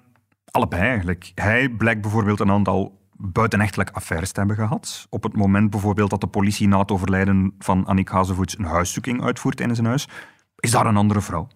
allebei 0.52 0.82
eigenlijk. 0.82 1.32
Hij 1.36 1.70
blijkt 1.70 2.02
bijvoorbeeld 2.02 2.40
een 2.40 2.52
aantal 2.52 2.98
buitenechtelijke 3.20 3.94
affaires 3.94 4.32
te 4.32 4.40
hebben 4.40 4.58
gehad. 4.58 5.08
Op 5.10 5.24
het 5.24 5.36
moment 5.36 5.70
bijvoorbeeld 5.70 6.10
dat 6.10 6.22
de 6.22 6.28
politie 6.28 6.68
na 6.68 6.80
het 6.80 6.92
overlijden 6.92 7.56
van 7.60 7.86
Annick 7.86 8.10
Hazevoets 8.10 8.58
een 8.58 8.66
huiszoeking 8.66 9.24
uitvoert 9.24 9.62
in 9.62 9.76
zijn 9.76 9.88
huis, 9.88 10.08
is 10.56 10.72
daar 10.72 10.86
een 10.86 10.98
andere 10.98 11.22
vrouw. 11.22 11.48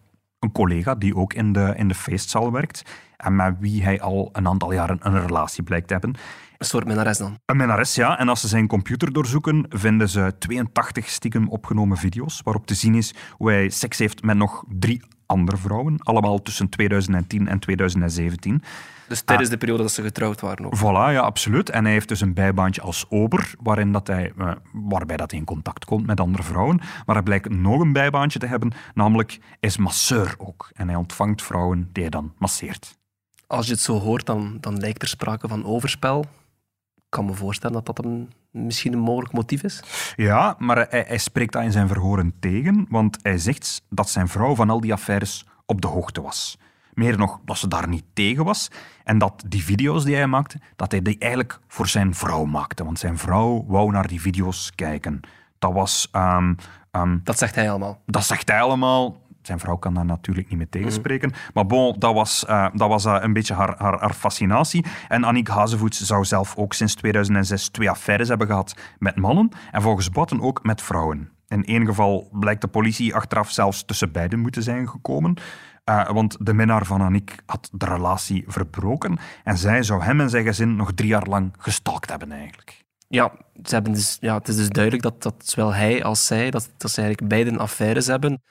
Een 0.41 0.51
collega 0.51 0.95
die 0.95 1.15
ook 1.15 1.33
in 1.33 1.53
de, 1.53 1.73
in 1.75 1.87
de 1.87 1.95
feestzaal 1.95 2.51
werkt 2.51 2.83
en 3.17 3.35
met 3.35 3.55
wie 3.59 3.83
hij 3.83 4.01
al 4.01 4.29
een 4.31 4.47
aantal 4.47 4.73
jaren 4.73 4.97
een 4.99 5.21
relatie 5.21 5.63
blijkt 5.63 5.87
te 5.87 5.93
hebben. 5.93 6.15
Een 6.57 6.65
soort 6.65 6.85
minnares 6.85 7.17
dan? 7.17 7.37
Een 7.45 7.57
minnares, 7.57 7.95
ja. 7.95 8.19
En 8.19 8.29
als 8.29 8.41
ze 8.41 8.47
zijn 8.47 8.67
computer 8.67 9.13
doorzoeken, 9.13 9.65
vinden 9.69 10.09
ze 10.09 10.33
82 10.39 11.09
stiekem 11.09 11.49
opgenomen 11.49 11.97
video's 11.97 12.41
waarop 12.43 12.65
te 12.65 12.73
zien 12.73 12.95
is 12.95 13.13
hoe 13.31 13.51
hij 13.51 13.69
seks 13.69 13.97
heeft 13.97 14.23
met 14.23 14.37
nog 14.37 14.63
drie 14.67 15.01
andere 15.25 15.57
vrouwen, 15.57 15.99
allemaal 15.99 16.41
tussen 16.41 16.69
2010 16.69 17.47
en 17.47 17.59
2017. 17.59 18.63
Dus 19.11 19.21
tijdens 19.21 19.47
ah. 19.47 19.53
de 19.53 19.59
periode 19.59 19.83
dat 19.83 19.91
ze 19.91 20.01
getrouwd 20.01 20.41
waren 20.41 20.65
ook. 20.65 20.77
Voilà, 20.77 21.13
ja, 21.13 21.19
absoluut. 21.19 21.69
En 21.69 21.83
hij 21.83 21.93
heeft 21.93 22.07
dus 22.07 22.21
een 22.21 22.33
bijbaantje 22.33 22.81
als 22.81 23.05
ober, 23.09 23.53
waarin 23.59 23.91
dat 23.91 24.07
hij, 24.07 24.33
uh, 24.37 24.51
waarbij 24.73 25.17
dat 25.17 25.31
hij 25.31 25.39
in 25.39 25.45
contact 25.45 25.85
komt 25.85 26.05
met 26.05 26.19
andere 26.19 26.43
vrouwen. 26.43 26.79
Maar 27.05 27.15
hij 27.15 27.23
blijkt 27.23 27.49
nog 27.49 27.79
een 27.79 27.93
bijbaantje 27.93 28.39
te 28.39 28.45
hebben, 28.45 28.71
namelijk 28.93 29.39
is 29.59 29.77
masseur 29.77 30.35
ook. 30.37 30.69
En 30.73 30.87
hij 30.87 30.97
ontvangt 30.97 31.43
vrouwen 31.43 31.89
die 31.91 32.01
hij 32.01 32.11
dan 32.11 32.33
masseert. 32.37 32.97
Als 33.47 33.65
je 33.65 33.71
het 33.71 33.81
zo 33.81 33.99
hoort, 33.99 34.25
dan, 34.25 34.57
dan 34.59 34.77
lijkt 34.77 35.01
er 35.01 35.07
sprake 35.07 35.47
van 35.47 35.65
overspel 35.65 36.25
kan 37.11 37.25
me 37.25 37.33
voorstellen 37.33 37.83
dat 37.83 37.95
dat 37.95 38.05
een, 38.05 38.31
misschien 38.51 38.93
een 38.93 38.99
mogelijk 38.99 39.33
motief 39.33 39.63
is. 39.63 39.83
Ja, 40.15 40.55
maar 40.57 40.87
hij, 40.89 41.03
hij, 41.07 41.17
spreekt 41.17 41.53
dat 41.53 41.63
in 41.63 41.71
zijn 41.71 41.87
verhoren 41.87 42.33
tegen, 42.39 42.85
want 42.89 43.17
hij 43.21 43.37
zegt 43.37 43.81
dat 43.89 44.09
zijn 44.09 44.27
vrouw 44.27 44.55
van 44.55 44.69
al 44.69 44.81
die 44.81 44.93
affaires 44.93 45.45
op 45.65 45.81
de 45.81 45.87
hoogte 45.87 46.21
was. 46.21 46.57
Meer 46.93 47.17
nog, 47.17 47.39
dat 47.45 47.57
ze 47.57 47.67
daar 47.67 47.87
niet 47.87 48.03
tegen 48.13 48.43
was. 48.45 48.71
En 49.03 49.17
dat 49.17 49.43
die 49.47 49.63
video's 49.63 50.03
die 50.03 50.15
hij 50.15 50.27
maakte, 50.27 50.59
dat 50.75 50.91
hij 50.91 51.01
die 51.01 51.17
eigenlijk 51.19 51.59
voor 51.67 51.87
zijn 51.87 52.15
vrouw 52.15 52.45
maakte. 52.45 52.83
Want 52.83 52.99
zijn 52.99 53.17
vrouw 53.17 53.65
wou 53.67 53.91
naar 53.91 54.07
die 54.07 54.21
video's 54.21 54.71
kijken. 54.75 55.19
Dat 55.59 55.73
was... 55.73 56.09
Um, 56.11 56.55
um, 56.91 57.21
dat 57.23 57.37
zegt 57.37 57.55
hij 57.55 57.69
allemaal? 57.69 58.01
Dat 58.05 58.23
zegt 58.23 58.49
hij 58.49 58.61
allemaal. 58.61 59.21
Zijn 59.41 59.59
vrouw 59.59 59.75
kan 59.75 59.93
daar 59.93 60.05
natuurlijk 60.05 60.49
niet 60.49 60.57
mee 60.57 60.69
tegenspreken. 60.69 61.29
Mm. 61.29 61.35
Maar 61.53 61.65
bon, 61.65 61.95
dat 61.99 62.13
was, 62.13 62.45
uh, 62.49 62.67
dat 62.73 62.89
was 62.89 63.05
uh, 63.05 63.17
een 63.19 63.33
beetje 63.33 63.53
haar, 63.53 63.75
haar, 63.77 63.99
haar, 63.99 64.13
fascinatie. 64.13 64.85
En 65.07 65.23
Annick 65.23 65.47
Hazevoets 65.47 66.01
zou 66.01 66.25
zelf 66.25 66.55
ook 66.55 66.73
sinds 66.73 66.95
2006 66.95 67.69
twee 67.69 67.89
affaires 67.89 68.27
hebben 68.27 68.47
gehad 68.47 68.75
met 68.99 69.15
mannen. 69.15 69.49
En 69.71 69.81
volgens 69.81 70.09
Botten 70.09 70.41
ook 70.41 70.63
met 70.63 70.81
vrouwen. 70.81 71.29
In 71.47 71.65
één 71.65 71.85
geval 71.85 72.29
blijkt 72.31 72.61
de 72.61 72.67
politie 72.67 73.15
achteraf 73.15 73.51
zelfs 73.51 73.85
tussen 73.85 74.11
beiden 74.11 74.39
moeten 74.39 74.63
zijn 74.63 74.89
gekomen. 74.89 75.37
Uh, 75.91 76.09
want 76.09 76.37
de 76.39 76.53
minnaar 76.53 76.85
van 76.85 77.01
Annick 77.01 77.35
had 77.45 77.69
de 77.71 77.85
relatie 77.85 78.43
verbroken. 78.47 79.19
En 79.43 79.57
zij 79.57 79.83
zou 79.83 80.03
hem 80.03 80.19
en 80.19 80.29
zijn 80.29 80.45
gezin 80.45 80.75
nog 80.75 80.91
drie 80.93 81.09
jaar 81.09 81.27
lang 81.27 81.53
gestalkt 81.57 82.09
hebben 82.09 82.31
eigenlijk. 82.31 82.83
Ja, 83.07 83.31
ze 83.63 83.73
hebben 83.73 83.93
dus, 83.93 84.17
ja, 84.19 84.37
het 84.37 84.47
is 84.47 84.55
dus 84.55 84.69
duidelijk 84.69 85.03
dat, 85.03 85.23
dat 85.23 85.35
zowel 85.37 85.73
hij 85.73 86.03
als 86.03 86.25
zij, 86.25 86.51
dat, 86.51 86.69
dat 86.77 86.91
ze 86.91 87.01
eigenlijk 87.01 87.29
beiden 87.29 87.57
affaires 87.57 88.07
hebben 88.07 88.41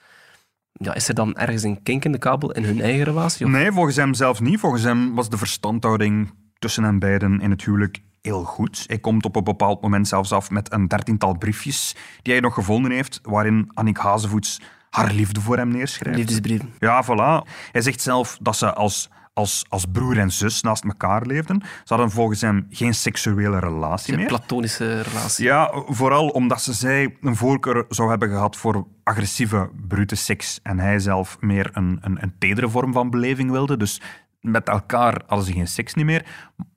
ja, 0.73 0.93
is 0.93 1.07
er 1.07 1.13
dan 1.13 1.35
ergens 1.35 1.63
een 1.63 1.83
kink 1.83 2.05
in 2.05 2.11
de 2.11 2.17
kabel 2.17 2.51
in 2.51 2.63
hun 2.63 2.81
eigen 2.81 3.03
relatie? 3.03 3.45
Of? 3.45 3.51
Nee, 3.51 3.71
volgens 3.71 3.95
hem 3.95 4.13
zelf 4.13 4.39
niet. 4.39 4.59
Volgens 4.59 4.83
hem 4.83 5.15
was 5.15 5.29
de 5.29 5.37
verstandhouding 5.37 6.33
tussen 6.59 6.83
hen 6.83 6.99
beiden 6.99 7.41
in 7.41 7.49
het 7.51 7.63
huwelijk 7.63 8.01
heel 8.21 8.43
goed. 8.43 8.83
Hij 8.87 8.99
komt 8.99 9.25
op 9.25 9.35
een 9.35 9.43
bepaald 9.43 9.81
moment 9.81 10.07
zelfs 10.07 10.31
af 10.31 10.49
met 10.49 10.71
een 10.73 10.87
dertiental 10.87 11.37
briefjes 11.37 11.95
die 12.21 12.33
hij 12.33 12.41
nog 12.41 12.53
gevonden 12.53 12.91
heeft, 12.91 13.19
waarin 13.23 13.69
Annick 13.73 13.97
Hazevoets 13.97 14.61
haar 14.91 15.11
liefde 15.11 15.41
voor 15.41 15.57
hem 15.57 15.67
neerschrijft. 15.67 16.17
Liefdesbrieven. 16.17 16.73
Ja, 16.79 17.03
voilà. 17.03 17.49
Hij 17.71 17.81
zegt 17.81 18.01
zelf 18.01 18.37
dat 18.41 18.55
ze 18.55 18.73
als 18.73 19.09
als, 19.33 19.65
als 19.69 19.85
broer 19.91 20.17
en 20.17 20.31
zus 20.31 20.61
naast 20.61 20.83
elkaar 20.83 21.25
leefden. 21.25 21.61
Ze 21.61 21.93
hadden 21.93 22.11
volgens 22.11 22.41
hem 22.41 22.67
geen 22.69 22.93
seksuele 22.93 23.59
relatie 23.59 24.13
meer. 24.13 24.21
Een 24.21 24.27
platonische 24.27 25.01
relatie. 25.01 25.45
Ja, 25.45 25.71
vooral 25.85 26.27
omdat 26.27 26.61
ze 26.61 26.73
zij 26.73 27.17
een 27.21 27.35
voorkeur 27.35 27.85
zou 27.89 28.09
hebben 28.09 28.29
gehad 28.29 28.55
voor 28.55 28.87
agressieve, 29.03 29.69
brute 29.87 30.15
seks. 30.15 30.59
En 30.63 30.79
hij 30.79 30.99
zelf 30.99 31.37
meer 31.39 31.69
een, 31.73 31.97
een, 32.01 32.23
een 32.23 32.33
tedere 32.37 32.69
vorm 32.69 32.93
van 32.93 33.09
beleving 33.09 33.51
wilde. 33.51 33.77
Dus 33.77 34.01
met 34.39 34.67
elkaar 34.67 35.21
hadden 35.27 35.47
ze 35.47 35.53
geen 35.53 35.67
seks 35.67 35.93
niet 35.93 36.05
meer. 36.05 36.25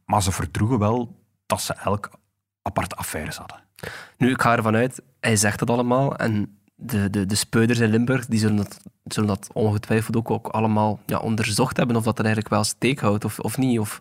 Maar 0.05 0.22
ze 0.22 0.33
verdroegen 0.33 0.79
wel 0.79 1.22
dat 1.46 1.61
ze 1.61 1.74
elk 1.74 2.11
aparte 2.62 2.96
affaires 2.96 3.37
hadden. 3.37 3.62
Nu, 4.16 4.31
ik 4.31 4.42
ga 4.42 4.57
ervan 4.57 4.74
uit, 4.74 5.03
hij 5.20 5.37
zegt 5.37 5.61
het 5.61 5.70
allemaal 5.70 6.16
en 6.16 6.59
de, 6.85 7.11
de, 7.11 7.27
de 7.27 7.35
speuders 7.35 7.79
in 7.79 7.90
Limburg 7.90 8.27
die 8.27 8.38
zullen, 8.38 8.57
dat, 8.57 8.81
zullen 9.05 9.29
dat 9.29 9.51
ongetwijfeld 9.53 10.16
ook, 10.16 10.31
ook 10.31 10.49
allemaal 10.49 11.01
ja, 11.07 11.18
onderzocht 11.18 11.77
hebben 11.77 11.97
of 11.97 12.05
dat 12.05 12.18
er 12.18 12.25
eigenlijk 12.25 12.55
wel 12.55 12.64
steek 12.64 13.01
houdt 13.01 13.25
of, 13.25 13.38
of 13.38 13.59
niet. 13.59 13.79
Of... 13.79 14.01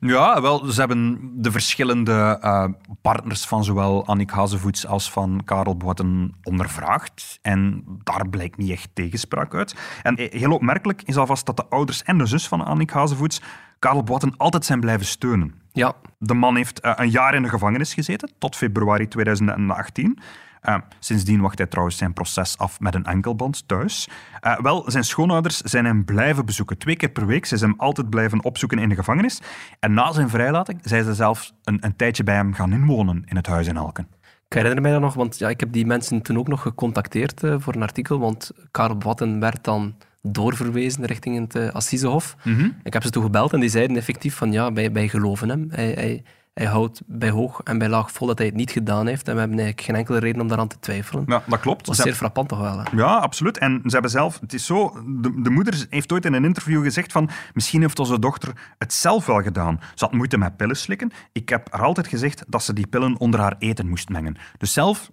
Ja, 0.00 0.40
wel, 0.40 0.64
ze 0.64 0.80
hebben 0.80 1.30
de 1.34 1.50
verschillende 1.50 2.38
uh, 2.44 2.64
partners 3.02 3.44
van 3.44 3.64
zowel 3.64 4.06
Annick 4.06 4.30
Hazevoets 4.30 4.86
als 4.86 5.10
van 5.10 5.42
Karel 5.44 5.76
Boiten 5.76 6.34
ondervraagd. 6.42 7.38
En 7.42 7.84
daar 8.04 8.28
blijkt 8.28 8.56
niet 8.56 8.70
echt 8.70 8.88
tegenspraak 8.92 9.54
uit. 9.54 9.74
En 10.02 10.14
heel 10.18 10.52
opmerkelijk 10.52 11.02
is 11.02 11.16
alvast 11.16 11.46
dat 11.46 11.56
de 11.56 11.66
ouders 11.68 12.02
en 12.02 12.18
de 12.18 12.26
zus 12.26 12.48
van 12.48 12.64
Annick 12.64 12.90
Hazevoets 12.90 13.40
Karel 13.82 14.02
Boiten 14.02 14.34
altijd 14.36 14.64
zijn 14.64 14.80
blijven 14.80 15.06
steunen. 15.06 15.54
Ja. 15.72 15.94
De 16.18 16.34
man 16.34 16.56
heeft 16.56 16.84
uh, 16.84 16.92
een 16.96 17.10
jaar 17.10 17.34
in 17.34 17.42
de 17.42 17.48
gevangenis 17.48 17.94
gezeten, 17.94 18.30
tot 18.38 18.56
februari 18.56 19.08
2018. 19.08 20.18
Uh, 20.68 20.76
sindsdien 20.98 21.40
wacht 21.40 21.58
hij 21.58 21.66
trouwens 21.66 21.96
zijn 21.96 22.12
proces 22.12 22.58
af 22.58 22.80
met 22.80 22.94
een 22.94 23.04
enkelband 23.04 23.68
thuis. 23.68 24.08
Uh, 24.46 24.58
wel, 24.58 24.90
zijn 24.90 25.04
schoonouders 25.04 25.60
zijn 25.60 25.84
hem 25.84 26.04
blijven 26.04 26.44
bezoeken. 26.44 26.78
Twee 26.78 26.96
keer 26.96 27.08
per 27.08 27.26
week. 27.26 27.46
Ze 27.46 27.56
zijn 27.56 27.70
hem 27.70 27.80
altijd 27.80 28.10
blijven 28.10 28.44
opzoeken 28.44 28.78
in 28.78 28.88
de 28.88 28.94
gevangenis. 28.94 29.40
En 29.80 29.94
na 29.94 30.12
zijn 30.12 30.28
vrijlating 30.28 30.80
zijn 30.82 31.04
ze 31.04 31.14
zelfs 31.14 31.52
een, 31.64 31.78
een 31.80 31.96
tijdje 31.96 32.24
bij 32.24 32.34
hem 32.34 32.54
gaan 32.54 32.72
inwonen 32.72 33.22
in 33.26 33.36
het 33.36 33.46
huis 33.46 33.66
in 33.66 33.76
Alken. 33.76 34.08
Ik 34.48 34.58
herinner 34.58 34.82
mij 34.82 34.92
dat 34.92 35.00
nog, 35.00 35.14
want 35.14 35.38
ja, 35.38 35.48
ik 35.48 35.60
heb 35.60 35.72
die 35.72 35.86
mensen 35.86 36.22
toen 36.22 36.38
ook 36.38 36.48
nog 36.48 36.62
gecontacteerd 36.62 37.42
uh, 37.42 37.54
voor 37.58 37.74
een 37.74 37.82
artikel, 37.82 38.18
want 38.18 38.50
Karel 38.70 38.98
Watten 38.98 39.40
werd 39.40 39.64
dan 39.64 39.94
doorverwezen 40.22 41.04
richting 41.04 41.38
het 41.38 41.54
uh, 41.54 41.70
Assisehof. 41.70 42.36
Mm 42.42 42.54
-hmm. 42.54 42.74
Ik 42.82 42.92
heb 42.92 43.02
ze 43.02 43.10
toen 43.10 43.22
gebeld 43.22 43.52
en 43.52 43.60
die 43.60 43.68
zeiden 43.68 43.96
effectief 43.96 44.34
van 44.34 44.52
ja, 44.52 44.72
wij, 44.72 44.92
wij 44.92 45.08
geloven 45.08 45.48
hem. 45.48 45.66
Hij, 45.70 45.92
hij, 45.92 46.22
hij 46.54 46.66
houdt 46.66 47.02
bij 47.06 47.30
hoog 47.30 47.60
en 47.64 47.78
bij 47.78 47.88
laag 47.88 48.12
vol 48.12 48.26
dat 48.26 48.38
hij 48.38 48.46
het 48.46 48.56
niet 48.56 48.70
gedaan 48.70 49.06
heeft. 49.06 49.28
En 49.28 49.34
we 49.34 49.40
hebben 49.40 49.58
eigenlijk 49.58 49.86
geen 49.86 49.96
enkele 49.96 50.18
reden 50.18 50.40
om 50.40 50.48
daaraan 50.48 50.68
te 50.68 50.78
twijfelen. 50.78 51.24
Ja, 51.26 51.42
dat 51.46 51.60
klopt. 51.60 51.86
Dat 51.86 51.94
is 51.94 52.02
zeer 52.02 52.14
frappant 52.14 52.48
toch 52.48 52.60
wel. 52.60 52.78
Hè? 52.78 52.96
Ja, 52.96 53.16
absoluut. 53.16 53.58
En 53.58 53.80
ze 53.84 53.90
hebben 53.90 54.10
zelf... 54.10 54.40
Het 54.40 54.52
is 54.52 54.66
zo... 54.66 54.92
De, 55.06 55.40
de 55.42 55.50
moeder 55.50 55.86
heeft 55.90 56.12
ooit 56.12 56.24
in 56.24 56.32
een 56.32 56.44
interview 56.44 56.82
gezegd 56.82 57.12
van 57.12 57.30
misschien 57.54 57.80
heeft 57.80 57.98
onze 57.98 58.18
dochter 58.18 58.74
het 58.78 58.92
zelf 58.92 59.26
wel 59.26 59.42
gedaan. 59.42 59.80
Ze 59.94 60.04
had 60.04 60.14
moeite 60.14 60.38
met 60.38 60.56
pillen 60.56 60.76
slikken. 60.76 61.10
Ik 61.32 61.48
heb 61.48 61.72
haar 61.72 61.82
altijd 61.82 62.06
gezegd 62.06 62.44
dat 62.46 62.62
ze 62.62 62.72
die 62.72 62.86
pillen 62.86 63.18
onder 63.18 63.40
haar 63.40 63.56
eten 63.58 63.88
moest 63.88 64.08
mengen. 64.08 64.36
Dus 64.58 64.72
zelf... 64.72 65.10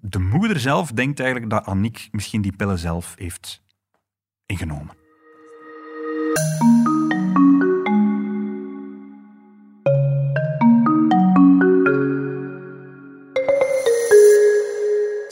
De 0.00 0.18
moeder 0.18 0.60
zelf 0.60 0.92
denkt 0.92 1.20
eigenlijk 1.20 1.50
dat 1.50 1.64
Annick 1.64 2.08
misschien 2.10 2.42
die 2.42 2.56
pillen 2.56 2.78
zelf 2.78 3.14
heeft 3.16 3.62
ingenomen. 4.46 4.94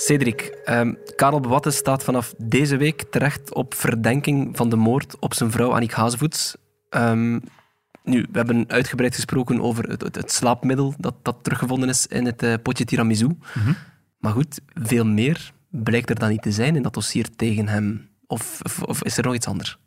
Cedric, 0.05 0.59
um, 0.69 0.99
Karel 1.17 1.41
Bewatte 1.41 1.71
staat 1.71 2.05
vanaf 2.05 2.35
deze 2.39 2.77
week 2.77 3.05
terecht 3.11 3.55
op 3.55 3.75
verdenking 3.75 4.57
van 4.57 4.69
de 4.69 4.77
moord 4.77 5.19
op 5.19 5.35
zijn 5.35 5.51
vrouw 5.51 5.73
Annick 5.73 5.93
Hazevoets. 5.93 6.57
Um, 6.91 7.41
nu, 8.03 8.27
we 8.33 8.39
hebben 8.39 8.65
uitgebreid 8.69 9.15
gesproken 9.15 9.61
over 9.61 9.89
het, 9.89 10.03
het, 10.03 10.33
slaapmiddel 10.33 10.95
dat, 10.99 11.15
dat 11.23 11.37
teruggevonden 11.43 11.89
is 11.89 12.07
in 12.07 12.25
het 12.27 12.43
uh, 12.43 12.55
potje 12.63 12.85
tiramisu. 12.85 13.27
Mm 13.27 13.39
-hmm. 13.53 13.77
Maar 14.19 14.33
goed, 14.33 14.61
veel 14.75 15.07
meer 15.07 15.53
blijkt 15.69 16.11
er 16.11 16.19
dan 16.19 16.29
niet 16.29 16.43
te 16.43 16.53
zijn 16.53 16.77
in 16.77 16.83
dat 16.83 16.95
dossier 16.95 17.29
tegen 17.37 17.69
hem. 17.69 18.09
Of, 18.27 18.61
of, 18.63 18.83
of 18.83 19.05
is 19.05 19.17
er 19.17 19.25
nog 19.25 19.35
iets 19.35 19.47
anders? 19.47 19.79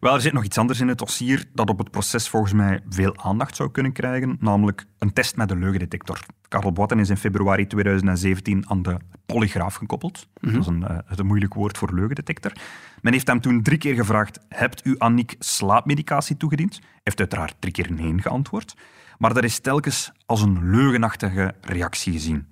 Wel, 0.00 0.14
er 0.14 0.20
zit 0.20 0.32
nog 0.32 0.44
iets 0.44 0.58
anders 0.58 0.80
in 0.80 0.88
het 0.88 0.98
dossier 0.98 1.44
dat 1.52 1.70
op 1.70 1.78
het 1.78 1.90
proces 1.90 2.28
volgens 2.28 2.52
mij 2.52 2.80
veel 2.88 3.16
aandacht 3.16 3.56
zou 3.56 3.70
kunnen 3.70 3.92
krijgen, 3.92 4.36
namelijk 4.40 4.84
een 4.98 5.12
test 5.12 5.36
met 5.36 5.50
een 5.50 5.58
leugendetector. 5.58 6.20
Karel 6.48 6.72
Botten 6.72 6.98
is 6.98 7.10
in 7.10 7.16
februari 7.16 7.66
2017 7.66 8.64
aan 8.68 8.82
de 8.82 8.96
polygraaf 9.26 9.74
gekoppeld. 9.74 10.28
Dat 10.40 10.54
is 10.54 10.66
een, 10.66 10.80
uh, 10.90 10.98
een 11.06 11.26
moeilijk 11.26 11.54
woord 11.54 11.78
voor 11.78 11.94
leugendetector. 11.94 12.52
Men 13.00 13.12
heeft 13.12 13.26
hem 13.26 13.40
toen 13.40 13.62
drie 13.62 13.78
keer 13.78 13.94
gevraagd, 13.94 14.38
hebt 14.48 14.86
u 14.86 14.98
Annick 14.98 15.34
slaapmedicatie 15.38 16.36
toegediend? 16.36 16.74
Hij 16.74 17.00
heeft 17.02 17.18
uiteraard 17.18 17.54
drie 17.58 17.72
keer 17.72 17.92
nee 17.92 18.20
geantwoord. 18.20 18.76
Maar 19.18 19.36
er 19.36 19.44
is 19.44 19.58
telkens 19.58 20.12
als 20.26 20.42
een 20.42 20.70
leugenachtige 20.70 21.54
reactie 21.60 22.12
gezien. 22.12 22.46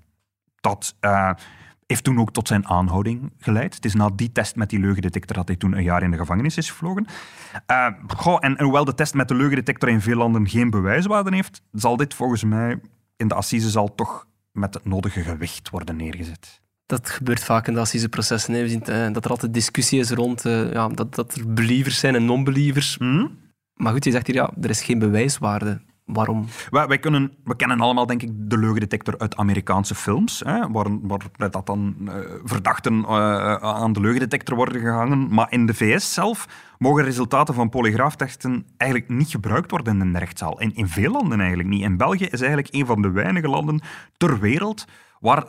Dat... 0.61 0.97
Uh, 1.01 1.31
heeft 1.87 2.05
toen 2.05 2.19
ook 2.19 2.33
tot 2.33 2.49
zijn 2.49 2.67
aanhouding 2.67 3.33
geleid. 3.39 3.75
Het 3.75 3.85
is 3.85 3.95
na 3.95 4.11
die 4.15 4.33
test 4.33 4.57
met 4.57 4.71
die 4.71 4.79
leugendetector 4.79 5.37
dat 5.37 5.49
hij 5.49 5.57
toen 5.57 5.77
een 5.77 5.83
jaar 5.83 6.03
in 6.03 6.11
de 6.11 6.17
gevangenis 6.17 6.57
is 6.57 6.71
gevlogen. 6.71 7.07
Uh, 7.71 7.87
goh, 8.07 8.37
en, 8.41 8.57
en, 8.57 8.65
hoewel 8.65 8.85
de 8.85 8.95
test 8.95 9.15
met 9.15 9.29
de 9.29 9.35
leugendetector 9.35 9.89
in 9.89 10.01
veel 10.01 10.17
landen 10.17 10.49
geen 10.49 10.71
bewijswaarde 10.71 11.35
heeft, 11.35 11.63
zal 11.73 11.97
dit 11.97 12.15
volgens 12.15 12.45
mij 12.45 12.81
in 13.17 13.29
de 13.29 13.35
assises 13.35 13.73
toch 13.95 14.27
met 14.53 14.75
het 14.75 14.85
nodige 14.85 15.23
gewicht 15.23 15.71
worden 15.71 15.97
neergezet. 15.97 16.63
Dat 16.87 17.11
gebeurt 17.11 17.45
vaak 17.45 17.67
in 17.67 17.75
de 17.75 17.81
assiseprocessen. 17.81 18.53
We 18.53 18.69
zien 18.69 18.83
uh, 18.89 19.13
dat 19.13 19.25
er 19.25 19.31
altijd 19.31 19.55
discussie 19.55 19.99
is 20.01 20.11
rond 20.11 20.45
uh, 20.45 20.73
ja, 20.73 20.89
dat, 20.89 21.15
dat 21.15 21.35
er 21.35 21.53
believers 21.55 21.99
zijn 21.99 22.15
en 22.15 22.25
non-believers. 22.25 22.97
Hmm? 22.99 23.39
Maar 23.75 23.93
goed, 23.93 24.05
je 24.05 24.11
zegt 24.11 24.27
hier, 24.27 24.37
ja, 24.37 24.53
er 24.61 24.71
is 24.71 24.83
geen 24.83 24.99
bewijswaarde. 24.99 25.81
Waarom? 26.05 26.47
Wij, 26.71 26.87
wij 26.87 26.99
kunnen, 26.99 27.33
we 27.45 27.57
kennen 27.57 27.81
allemaal, 27.81 28.07
denk 28.07 28.23
ik, 28.23 28.31
de 28.33 28.59
leugendetector 28.59 29.19
uit 29.19 29.37
Amerikaanse 29.37 29.95
films, 29.95 30.43
hè, 30.45 30.71
waar, 30.71 31.01
waar 31.01 31.51
dat 31.51 31.67
dan 31.67 31.97
uh, 32.01 32.15
verdachten 32.45 32.95
uh, 32.95 33.55
aan 33.55 33.93
de 33.93 34.01
leugendetector 34.01 34.57
worden 34.57 34.81
gehangen. 34.81 35.35
Maar 35.35 35.53
in 35.53 35.67
de 35.67 35.75
VS 35.75 36.15
zelf 36.15 36.49
mogen 36.79 37.05
resultaten 37.05 37.55
van 37.55 37.69
polygraaftesten 37.69 38.67
eigenlijk 38.77 39.11
niet 39.11 39.31
gebruikt 39.31 39.71
worden 39.71 40.01
in 40.01 40.13
de 40.13 40.19
rechtszaal. 40.19 40.61
En 40.61 40.75
in 40.75 40.89
veel 40.89 41.13
landen 41.13 41.39
eigenlijk 41.39 41.69
niet. 41.69 41.83
En 41.83 41.97
België 41.97 42.25
is 42.25 42.41
eigenlijk 42.41 42.75
een 42.75 42.87
van 42.87 43.03
de 43.03 43.11
weinige 43.11 43.49
landen 43.49 43.81
ter 44.17 44.41
wereld 44.41 44.85
waar 45.21 45.45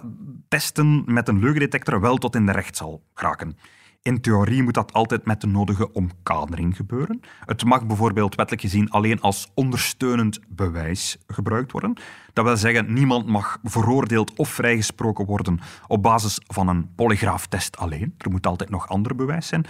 testen 0.48 1.04
met 1.06 1.28
een 1.28 1.40
leugendetector 1.40 2.02
wel 2.02 2.18
tot 2.18 2.36
in 2.36 2.46
de 2.46 2.52
rechtszaal 2.52 3.02
geraken. 3.14 3.58
In 4.06 4.22
theorie 4.22 4.64
moet 4.64 4.74
dat 4.74 4.94
altijd 4.94 5.26
met 5.26 5.42
de 5.42 5.48
nodige 5.48 5.94
omkadering 5.94 6.76
gebeuren. 6.76 7.22
Het 7.46 7.64
mag 7.64 7.86
bijvoorbeeld 7.86 8.36
wettelijk 8.36 8.64
gezien 8.64 8.90
alleen 8.90 9.22
als 9.22 9.52
ondersteunend 9.54 10.40
bewijs 10.48 11.18
gebruikt 11.28 11.72
worden. 11.72 11.94
Dat 12.34 12.46
wil 12.46 12.58
zeggen, 12.58 12.94
niemand 12.94 13.28
mag 13.28 13.60
veroordeeld 13.64 14.34
of 14.38 14.50
vrijgesproken 14.50 15.26
worden 15.26 15.60
op 15.88 16.02
basis 16.02 16.40
van 16.48 16.68
een 16.68 16.96
polygraaftest 16.96 17.78
alleen. 17.78 18.14
Er 18.18 18.32
moet 18.32 18.48
altijd 18.48 18.70
nog 18.70 18.88
ander 18.88 19.16
bewijs 19.16 19.48
zijn. 19.48 19.66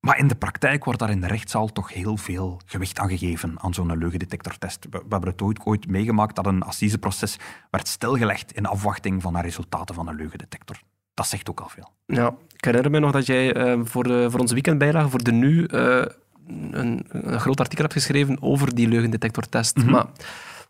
Maar 0.00 0.18
in 0.18 0.28
de 0.28 0.34
praktijk 0.34 0.84
wordt 0.84 0.98
daar 0.98 1.10
in 1.10 1.20
de 1.20 1.26
rechtszaal 1.26 1.68
toch 1.68 1.92
heel 1.92 2.16
veel 2.16 2.60
gewicht 2.66 2.98
aan 2.98 3.08
gegeven 3.08 3.60
aan 3.60 3.74
zo'n 3.74 3.98
leugendetectortest. 3.98 4.84
We, 4.84 4.98
we 4.98 5.06
hebben 5.08 5.30
het 5.30 5.42
ooit, 5.42 5.64
ooit 5.64 5.88
meegemaakt 5.88 6.36
dat 6.36 6.46
een 6.46 6.62
assiseproces 6.62 7.38
werd 7.70 7.88
stilgelegd 7.88 8.52
in 8.52 8.66
afwachting 8.66 9.22
van 9.22 9.32
de 9.32 9.40
resultaten 9.40 9.94
van 9.94 10.08
een 10.08 10.16
leugendetector. 10.16 10.80
Dat 11.22 11.30
zegt 11.30 11.50
ook 11.50 11.60
al 11.60 11.68
veel. 11.68 11.90
Ja, 12.06 12.34
ik 12.56 12.64
herinner 12.64 12.90
me 12.90 12.98
nog 12.98 13.12
dat 13.12 13.26
jij 13.26 13.56
uh, 13.56 13.80
voor, 13.84 14.04
de, 14.04 14.26
voor 14.30 14.40
onze 14.40 14.54
weekendbijlage, 14.54 15.08
voor 15.08 15.22
de 15.22 15.32
Nu, 15.32 15.68
uh, 15.70 16.04
een, 16.46 17.06
een, 17.08 17.40
groot 17.40 17.60
artikel 17.60 17.82
hebt 17.84 17.96
geschreven 17.96 18.42
over 18.42 18.74
die 18.74 18.88
leugendetectortest. 18.88 19.76
Mm 19.76 19.82
-hmm. 19.82 19.92
Maar 19.92 20.06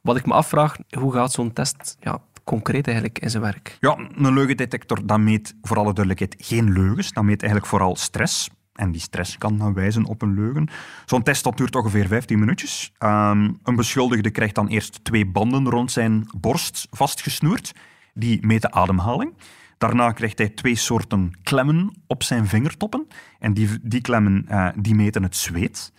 wat 0.01 0.17
ik 0.17 0.27
me 0.27 0.33
afvraag, 0.33 0.77
hoe 0.99 1.13
gaat 1.13 1.33
zo'n 1.33 1.53
test 1.53 1.97
ja, 2.01 2.21
concreet 2.45 2.87
eigenlijk 2.87 3.19
in 3.19 3.31
zijn 3.31 3.43
werk? 3.43 3.77
Ja, 3.81 3.97
een 4.15 4.35
leugendetector 4.35 5.07
dat 5.07 5.19
meet 5.19 5.55
voor 5.63 5.77
alle 5.77 5.93
duidelijkheid 5.93 6.35
geen 6.39 6.73
leugens. 6.73 7.13
Dat 7.13 7.25
meet 7.25 7.41
eigenlijk 7.41 7.71
vooral 7.71 7.97
stress. 7.97 8.51
En 8.73 8.93
die 8.93 9.01
stress 9.01 9.39
kan 9.39 9.59
dan 9.59 9.75
wijzen 9.75 10.05
op 10.05 10.23
een 10.23 10.35
leugen. 10.35 10.69
Zo'n 11.07 11.23
test 11.23 11.45
dat 11.45 11.57
duurt 11.57 11.77
ongeveer 11.77 12.07
15 12.07 12.39
minuutjes. 12.39 12.93
Um, 12.99 13.59
een 13.63 13.77
beschuldigde 13.77 14.31
krijgt 14.31 14.55
dan 14.55 14.69
eerst 14.69 15.05
twee 15.05 15.27
banden 15.27 15.69
rond 15.69 15.93
zijn 15.93 16.27
borst 16.37 16.87
vastgesnoerd. 16.91 17.73
Die 18.15 18.47
meten 18.47 18.73
ademhaling. 18.73 19.35
Daarna 19.83 20.13
krijgt 20.13 20.39
hij 20.39 20.49
twee 20.49 20.75
soorten 20.75 21.33
klemmen 21.43 21.95
op 22.07 22.23
zijn 22.23 22.47
vingertoppen. 22.47 23.07
En 23.39 23.55
die, 23.55 23.69
die 23.83 24.01
klemmen 24.01 24.47
uh, 24.51 24.69
die 24.77 24.95
meten 24.95 25.23
het 25.23 25.37
zweet. 25.37 25.93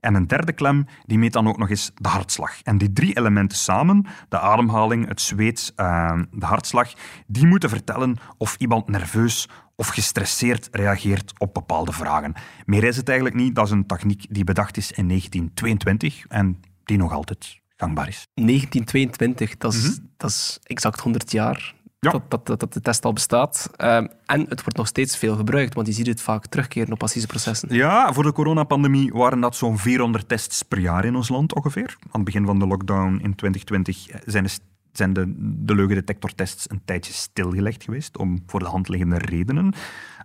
En 0.00 0.14
een 0.14 0.26
derde 0.26 0.52
klem 0.52 0.86
die 1.06 1.18
meet 1.18 1.32
dan 1.32 1.48
ook 1.48 1.58
nog 1.58 1.70
eens 1.70 1.90
de 1.94 2.08
hartslag. 2.08 2.62
En 2.62 2.78
die 2.78 2.92
drie 2.92 3.16
elementen 3.16 3.58
samen, 3.58 4.06
de 4.28 4.38
ademhaling, 4.38 5.08
het 5.08 5.20
zweet, 5.20 5.72
uh, 5.76 6.20
de 6.30 6.46
hartslag, 6.46 6.92
die 7.26 7.46
moeten 7.46 7.68
vertellen 7.68 8.16
of 8.38 8.56
iemand 8.58 8.88
nerveus 8.88 9.48
of 9.76 9.88
gestresseerd 9.88 10.68
reageert 10.72 11.32
op 11.38 11.54
bepaalde 11.54 11.92
vragen. 11.92 12.34
Meer 12.64 12.84
is 12.84 12.96
het 12.96 13.08
eigenlijk 13.08 13.38
niet. 13.38 13.54
Dat 13.54 13.66
is 13.66 13.72
een 13.72 13.86
techniek 13.86 14.26
die 14.30 14.44
bedacht 14.44 14.76
is 14.76 14.92
in 14.92 15.08
1922 15.08 16.26
en 16.26 16.60
die 16.84 16.98
nog 16.98 17.12
altijd 17.12 17.60
gangbaar 17.76 18.08
is. 18.08 18.26
1922, 18.34 19.56
dat 19.56 19.72
is, 19.72 19.82
mm 19.82 19.94
-hmm. 19.94 20.10
dat 20.16 20.30
is 20.30 20.58
exact 20.62 21.00
100 21.00 21.32
jaar 21.32 21.78
ja. 22.00 22.10
dat, 22.28 22.46
dat, 22.46 22.60
dat, 22.60 22.72
de 22.72 22.80
test 22.80 23.04
al 23.04 23.12
bestaat. 23.12 23.70
Um, 23.78 24.08
en 24.26 24.40
het 24.40 24.60
wordt 24.60 24.76
nog 24.76 24.86
steeds 24.86 25.16
veel 25.16 25.36
gebruikt, 25.36 25.74
want 25.74 25.86
je 25.86 25.92
ziet 25.92 26.06
het 26.06 26.20
vaak 26.20 26.46
terugkeren 26.46 26.92
op 26.92 27.02
assiseprocessen. 27.02 27.74
Ja, 27.74 28.12
voor 28.12 28.22
de 28.22 28.32
coronapandemie 28.32 29.12
waren 29.12 29.40
dat 29.40 29.56
zo'n 29.56 29.78
400 29.78 30.28
tests 30.28 30.62
per 30.62 30.78
jaar 30.78 31.04
in 31.04 31.16
ons 31.16 31.28
land 31.28 31.54
ongeveer. 31.54 31.96
Aan 32.00 32.08
het 32.10 32.24
begin 32.24 32.46
van 32.46 32.58
de 32.58 32.66
lockdown 32.66 33.18
in 33.22 33.34
2020 33.34 34.06
zijn 34.24 34.44
de, 34.44 34.50
zijn 34.92 35.12
de, 35.12 35.34
de 35.64 35.74
leugendetectortests 35.74 36.70
een 36.70 36.82
tijdje 36.84 37.12
stilgelegd 37.12 37.84
geweest, 37.84 38.16
om 38.18 38.42
voor 38.46 38.60
de 38.60 38.66
hand 38.66 38.88
liggende 38.88 39.18
redenen. 39.18 39.74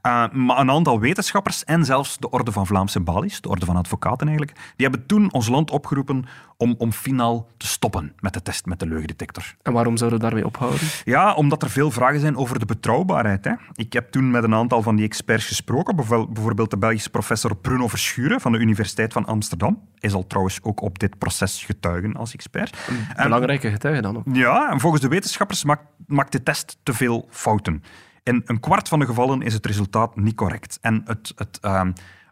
Uh, 0.06 0.30
maar 0.32 0.58
een 0.58 0.72
aantal 0.72 1.00
wetenschappers 1.00 1.64
en 1.64 1.86
zelfs 1.86 2.18
de 2.18 2.30
Orde 2.30 2.52
van 2.52 2.68
Vlaamse 2.68 3.00
Balies, 3.00 3.42
de 3.42 3.50
Orde 3.50 3.66
van 3.66 3.76
Advocaten 3.76 4.28
eigenlijk, 4.28 4.58
die 4.76 4.88
hebben 4.88 5.06
toen 5.06 5.34
ons 5.34 5.48
land 5.48 5.72
opgeroepen 5.72 6.26
om, 6.58 6.76
om 6.78 6.92
finaal 6.92 7.48
te 7.58 7.68
stoppen 7.68 8.14
met 8.20 8.34
de 8.34 8.42
test 8.42 8.66
met 8.66 8.80
de 8.80 8.88
leugendetector. 8.88 9.56
En 9.62 9.74
waarom 9.74 9.98
zouden 9.98 10.20
we 10.20 10.26
daarmee 10.26 10.46
ophouden? 10.46 10.80
Ja, 11.04 11.34
omdat 11.34 11.64
er 11.64 11.70
veel 11.70 11.92
vragen 11.92 12.20
zijn 12.20 12.38
over 12.38 12.60
de 12.60 12.66
betrouwbaarheid. 12.66 13.46
Hè. 13.46 13.52
Ik 13.74 13.94
heb 13.94 14.12
toen 14.12 14.32
met 14.32 14.44
een 14.44 14.54
aantal 14.54 14.82
van 14.82 14.96
die 14.96 15.06
experts 15.06 15.46
gesproken, 15.46 15.96
bijvoorbeeld 15.96 16.70
de 16.70 16.78
Belgische 16.78 17.10
professor 17.10 17.56
Bruno 17.56 17.88
Verschuren 17.88 18.42
van 18.42 18.52
de 18.52 18.58
Universiteit 18.58 19.14
van 19.14 19.26
Amsterdam. 19.26 19.82
Hij 20.00 20.10
zal 20.10 20.28
trouwens 20.28 20.60
ook 20.64 20.82
op 20.82 21.00
dit 21.00 21.18
proces 21.18 21.64
getuigen 21.64 22.16
als 22.16 22.34
expert. 22.34 22.78
Een 22.88 23.24
belangrijke 23.24 23.72
getuige 23.72 24.02
dan 24.02 24.18
ook. 24.18 24.24
Ja, 24.32 24.72
en 24.72 24.80
volgens 24.80 25.02
de 25.02 25.08
wetenschappers 25.08 25.64
maakt, 25.64 25.84
maakt 26.08 26.32
de 26.32 26.44
test 26.44 26.78
te 26.84 26.94
veel 26.94 27.28
fouten. 27.30 27.84
In 28.26 28.42
een 28.46 28.60
kwart 28.60 28.88
van 28.88 29.00
de 29.00 29.06
gevallen 29.06 29.42
is 29.42 29.54
het 29.54 29.66
resultaat 29.66 30.16
niet 30.16 30.36
correct. 30.36 30.78
En 30.82 31.02
het, 31.06 31.34
het, 31.36 31.60
uh, 31.62 31.82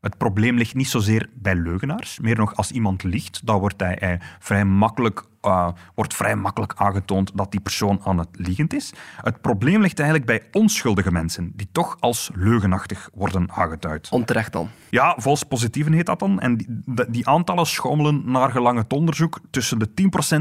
het 0.01 0.17
probleem 0.17 0.57
ligt 0.57 0.75
niet 0.75 0.87
zozeer 0.87 1.29
bij 1.33 1.55
leugenaars. 1.55 2.19
Meer 2.19 2.37
nog, 2.37 2.55
als 2.55 2.71
iemand 2.71 3.03
liegt, 3.03 3.45
dan 3.45 3.59
wordt, 3.59 3.79
hij, 3.79 3.97
hij 3.99 4.19
vrij 4.39 4.65
makkelijk, 4.65 5.23
uh, 5.41 5.69
wordt 5.95 6.13
vrij 6.13 6.35
makkelijk 6.35 6.73
aangetoond 6.75 7.31
dat 7.37 7.51
die 7.51 7.59
persoon 7.59 8.01
aan 8.03 8.17
het 8.17 8.27
liegend 8.31 8.73
is. 8.73 8.93
Het 9.21 9.41
probleem 9.41 9.81
ligt 9.81 9.99
eigenlijk 9.99 10.27
bij 10.27 10.61
onschuldige 10.61 11.11
mensen, 11.11 11.51
die 11.55 11.67
toch 11.71 11.97
als 11.99 12.31
leugenachtig 12.35 13.09
worden 13.13 13.51
aangeduid. 13.51 14.09
Onterecht 14.11 14.51
dan? 14.51 14.69
Ja, 14.89 15.15
vals 15.17 15.43
positieven 15.43 15.93
heet 15.93 16.05
dat 16.05 16.19
dan. 16.19 16.39
En 16.39 16.57
die, 16.57 16.67
die 17.09 17.27
aantallen 17.27 17.65
schommelen 17.65 18.31
naar 18.31 18.51
gelang 18.51 18.77
het 18.77 18.93
onderzoek 18.93 19.39
tussen 19.49 19.79
de 19.79 19.89
10% 19.89 19.93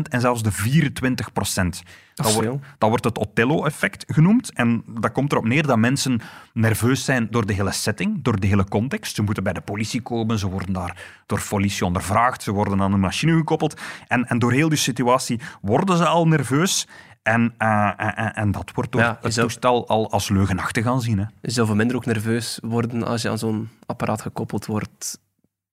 en 0.03 0.21
zelfs 0.21 0.43
de 0.43 0.53
24%. 0.53 1.89
Dat, 2.15 2.33
wordt, 2.35 2.49
dat 2.79 2.89
wordt 2.89 3.05
het 3.05 3.19
Othello-effect 3.19 4.05
genoemd. 4.07 4.53
En 4.53 4.85
dat 4.87 5.13
komt 5.13 5.33
erop 5.33 5.45
neer 5.45 5.67
dat 5.67 5.79
mensen 5.79 6.21
nerveus 6.53 7.05
zijn 7.05 7.29
door 7.31 7.47
de 7.47 7.53
hele 7.53 7.73
setting, 7.73 8.23
door 8.23 8.41
de 8.41 8.47
hele 8.47 8.65
context. 8.69 9.15
Ze 9.15 9.23
moeten 9.23 9.43
bij 9.43 9.53
de 9.53 9.61
politie 9.61 10.03
komen, 10.03 10.39
ze 10.39 10.49
worden 10.49 10.73
daar 10.73 11.23
door 11.27 11.43
politie 11.49 11.85
ondervraagd, 11.85 12.43
ze 12.43 12.53
worden 12.53 12.83
aan 12.83 12.93
een 12.93 13.01
machine 13.01 13.37
gekoppeld. 13.37 13.81
En, 14.09 14.25
en 14.25 14.39
door 14.39 14.53
heel 14.53 14.69
die 14.69 14.79
situatie 14.79 15.41
worden 15.61 15.97
ze 15.97 16.07
al 16.07 16.29
nerveus. 16.29 16.89
En, 17.23 17.55
uh, 17.59 17.93
en, 17.97 18.35
en, 18.35 18.51
dat 18.51 18.71
wordt 18.75 18.93
door 18.93 19.01
ja, 19.01 19.19
het 19.21 19.35
toestel 19.35 19.89
al 19.89 20.11
als 20.11 20.29
leugenachtig 20.29 20.87
aanzien. 20.87 21.19
Hè. 21.19 21.25
Je 21.41 21.51
zou 21.51 21.75
minder 21.75 21.97
ook 21.97 22.07
nerveus 22.07 22.59
worden 22.63 23.03
als 23.03 23.23
je 23.23 23.31
aan 23.31 23.39
zo'n 23.39 23.69
apparaat 23.87 24.23
gekoppeld 24.23 24.67
wordt. 24.67 25.21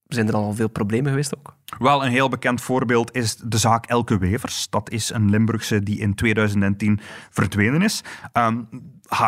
Zijn 0.09 0.27
er 0.27 0.33
al 0.33 0.53
veel 0.53 0.69
problemen 0.69 1.09
geweest 1.09 1.37
ook? 1.37 1.55
Wel, 1.79 2.05
een 2.05 2.11
heel 2.11 2.29
bekend 2.29 2.61
voorbeeld 2.61 3.15
is 3.15 3.35
de 3.35 3.57
zaak 3.57 3.85
Elke 3.85 4.17
Wevers. 4.17 4.69
Dat 4.69 4.91
is 4.91 5.09
een 5.09 5.29
Limburgse 5.29 5.83
die 5.83 5.99
in 5.99 6.15
2010 6.15 6.99
verdwenen 7.29 7.81
is. 7.81 8.03
Um, 8.33 8.67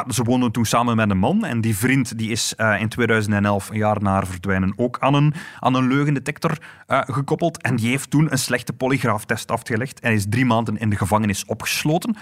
ze 0.10 0.24
woonden 0.24 0.52
toen 0.52 0.66
samen 0.66 0.96
met 0.96 1.10
een 1.10 1.18
man 1.18 1.46
en 1.46 1.62
die 1.62 1.78
vriend 1.78 2.18
die 2.18 2.32
is 2.32 2.54
uh, 2.58 2.80
in 2.80 2.90
2011, 2.90 3.70
een 3.70 3.78
jaar 3.78 4.02
na 4.02 4.26
verdwijnen, 4.26 4.74
ook 4.76 5.00
aan 5.00 5.14
een, 5.14 5.34
aan 5.60 5.76
een 5.76 5.88
leugendetector 5.88 6.58
uh, 6.88 7.02
gekoppeld. 7.06 7.62
En 7.62 7.76
die 7.76 7.90
heeft 7.90 8.10
toen 8.10 8.32
een 8.32 8.38
slechte 8.38 8.74
polygraaftest 8.74 9.52
afgelegd 9.52 10.00
en 10.00 10.14
is 10.14 10.26
drie 10.30 10.46
maanden 10.46 10.78
in 10.78 10.90
de 10.90 10.98
gevangenis 10.98 11.46
opgesloten 11.46 12.16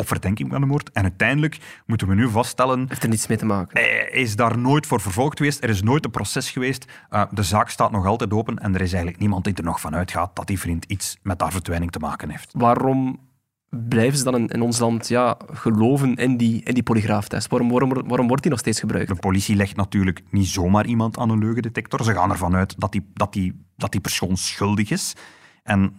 op 0.00 0.06
verdenking 0.06 0.50
van 0.50 0.60
de 0.60 0.66
moord. 0.66 0.90
En 0.92 1.02
uiteindelijk 1.02 1.82
moeten 1.86 2.08
we 2.08 2.14
nu 2.14 2.28
vaststellen... 2.28 2.84
Heeft 2.88 3.02
er 3.02 3.08
niets 3.08 3.26
mee 3.26 3.38
te 3.38 3.46
maken? 3.46 3.80
Hij 3.80 4.08
is 4.12 4.36
daar 4.36 4.58
nooit 4.58 4.86
voor 4.86 5.00
vervolgd 5.00 5.36
geweest. 5.36 5.62
Er 5.62 5.68
is 5.68 5.82
nooit 5.82 6.04
een 6.04 6.10
proces 6.10 6.50
geweest. 6.50 6.84
Uh, 7.10 7.22
de 7.30 7.42
zaak 7.42 7.68
staat 7.68 7.90
nog 7.90 8.06
altijd 8.06 8.32
open 8.32 8.58
en 8.58 8.74
er 8.74 8.80
is 8.80 8.92
eigenlijk 8.92 9.20
niemand 9.20 9.44
die 9.44 9.54
er 9.54 9.64
nog 9.64 9.80
van 9.80 9.94
uitgaat 9.94 10.36
dat 10.36 10.46
die 10.46 10.58
vriend 10.58 10.84
iets 10.84 11.16
met 11.22 11.40
haar 11.40 11.52
verdwijning 11.52 11.90
te 11.90 11.98
maken 11.98 12.30
heeft. 12.30 12.52
Waarom 12.56 13.18
blijven 13.70 14.18
ze 14.18 14.24
dan 14.24 14.36
in, 14.36 14.48
in 14.48 14.62
ons 14.62 14.78
land 14.78 15.08
ja, 15.08 15.36
geloven 15.52 16.14
in 16.14 16.36
die, 16.36 16.62
in 16.62 16.74
die 16.74 16.82
polygraaftest? 16.82 17.50
Waarom, 17.50 17.70
waarom, 17.70 18.08
waarom 18.08 18.26
wordt 18.26 18.42
die 18.42 18.50
nog 18.50 18.60
steeds 18.60 18.80
gebruikt? 18.80 19.08
De 19.08 19.14
politie 19.14 19.56
legt 19.56 19.76
natuurlijk 19.76 20.22
niet 20.30 20.46
zomaar 20.46 20.86
iemand 20.86 21.18
aan 21.18 21.30
een 21.30 21.38
leugendetector. 21.38 22.04
Ze 22.04 22.12
gaan 22.12 22.30
ervan 22.30 22.54
uit 22.54 22.74
dat 22.80 22.92
die, 22.92 23.10
dat 23.12 23.32
die, 23.32 23.64
dat 23.76 23.92
die 23.92 24.00
persoon 24.00 24.36
schuldig 24.36 24.90
is. 24.90 25.14
En 25.62 25.92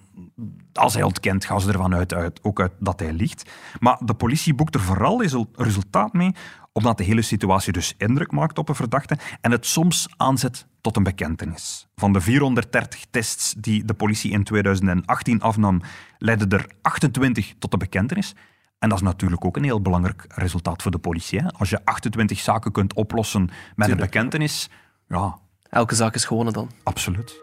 als 0.73 0.93
hij 0.93 1.03
ontkent, 1.03 1.45
gaan 1.45 1.61
ze 1.61 1.71
ervan 1.71 1.95
uit, 1.95 2.13
uit, 2.13 2.39
ook 2.43 2.59
uit 2.59 2.71
dat 2.79 2.99
hij 2.99 3.13
liegt. 3.13 3.49
Maar 3.79 3.97
de 4.05 4.13
politie 4.13 4.53
boekt 4.53 4.75
er 4.75 4.81
vooral 4.81 5.23
resultaat 5.53 6.13
mee 6.13 6.33
omdat 6.73 6.97
de 6.97 7.03
hele 7.03 7.21
situatie 7.21 7.73
dus 7.73 7.93
indruk 7.97 8.31
maakt 8.31 8.57
op 8.57 8.69
een 8.69 8.75
verdachte 8.75 9.17
en 9.41 9.51
het 9.51 9.65
soms 9.65 10.07
aanzet 10.17 10.67
tot 10.81 10.95
een 10.95 11.03
bekentenis. 11.03 11.87
Van 11.95 12.13
de 12.13 12.21
430 12.21 13.05
tests 13.09 13.53
die 13.57 13.85
de 13.85 13.93
politie 13.93 14.31
in 14.31 14.43
2018 14.43 15.41
afnam, 15.41 15.81
leidden 16.17 16.49
er 16.49 16.67
28 16.81 17.53
tot 17.59 17.73
een 17.73 17.79
bekentenis. 17.79 18.35
En 18.79 18.89
dat 18.89 18.97
is 18.97 19.03
natuurlijk 19.03 19.45
ook 19.45 19.57
een 19.57 19.63
heel 19.63 19.81
belangrijk 19.81 20.25
resultaat 20.27 20.81
voor 20.81 20.91
de 20.91 20.97
politie. 20.97 21.39
Hè? 21.39 21.47
Als 21.47 21.69
je 21.69 21.85
28 21.85 22.39
zaken 22.39 22.71
kunt 22.71 22.93
oplossen 22.93 23.49
met 23.75 23.89
een 23.89 23.97
bekentenis, 23.97 24.69
ja... 25.07 25.39
Elke 25.69 25.95
zaak 25.95 26.15
is 26.15 26.25
gewonnen 26.25 26.53
dan. 26.53 26.69
Absoluut. 26.83 27.41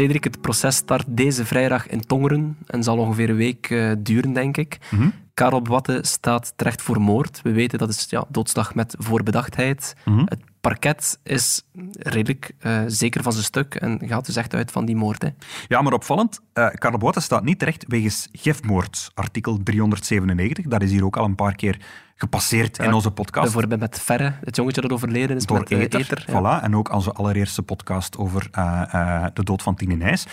Cedric, 0.00 0.24
het 0.24 0.40
proces 0.40 0.76
start 0.76 1.04
deze 1.08 1.44
vrijdag 1.44 1.86
in 1.86 2.00
Tongeren 2.00 2.56
en 2.66 2.82
zal 2.82 2.98
ongeveer 2.98 3.30
een 3.30 3.36
week 3.36 3.70
uh, 3.70 3.92
duren, 3.98 4.32
denk 4.32 4.56
ik. 4.56 4.78
Mm 4.90 5.12
Karel 5.40 5.60
Bwatte 5.60 5.98
staat 6.02 6.52
terecht 6.56 6.82
voor 6.82 7.00
moord. 7.00 7.40
We 7.42 7.52
weten 7.52 7.78
dat 7.78 7.88
is 7.88 8.06
ja, 8.08 8.24
doodslag 8.28 8.74
met 8.74 8.94
voorbedachtheid. 8.98 9.94
Mm 10.04 10.26
Het 10.28 10.40
parket 10.60 11.18
is 11.22 11.62
redelijk 11.98 12.52
uh, 12.60 12.82
zeker 12.86 13.22
van 13.22 13.32
zijn 13.32 13.44
stuk 13.44 13.74
en 13.74 14.00
gaat 14.04 14.26
dus 14.26 14.36
echt 14.36 14.54
uit 14.54 14.70
van 14.70 14.84
die 14.84 14.96
moord. 14.96 15.22
Hè. 15.22 15.28
Ja, 15.68 15.82
maar 15.82 15.92
opvallend, 15.92 16.40
uh, 16.54 16.68
Karel 16.68 17.12
staat 17.16 17.44
niet 17.44 17.58
terecht 17.58 17.84
wegens 17.88 18.28
gifmoord, 18.32 19.10
artikel 19.14 19.58
397. 19.62 20.64
Dat 20.64 20.82
is 20.82 20.90
hier 20.90 21.04
ook 21.04 21.16
al 21.16 21.24
een 21.24 21.34
paar 21.34 21.54
keer 21.54 21.78
gepasseerd 22.14 22.78
in 22.78 22.92
onze 22.92 23.10
podcast. 23.10 23.44
Bijvoorbeeld 23.44 23.80
met 23.80 24.00
Ferre, 24.00 24.34
het 24.44 24.56
jongetje 24.56 24.80
dat 24.80 24.92
overleden 24.92 25.36
is 25.36 25.46
Door 25.46 25.58
met 25.58 25.70
Eter. 25.70 26.00
Eter 26.00 26.24
ja. 26.26 26.32
Voilà, 26.32 26.62
en 26.62 26.76
ook 26.76 26.92
onze 26.92 27.12
allereerste 27.12 27.62
podcast 27.62 28.18
over 28.18 28.48
uh, 28.58 29.26
de 29.34 29.44
dood 29.44 29.62
van 29.62 29.74
Tine 29.74 29.94
Nijs. 29.94 30.26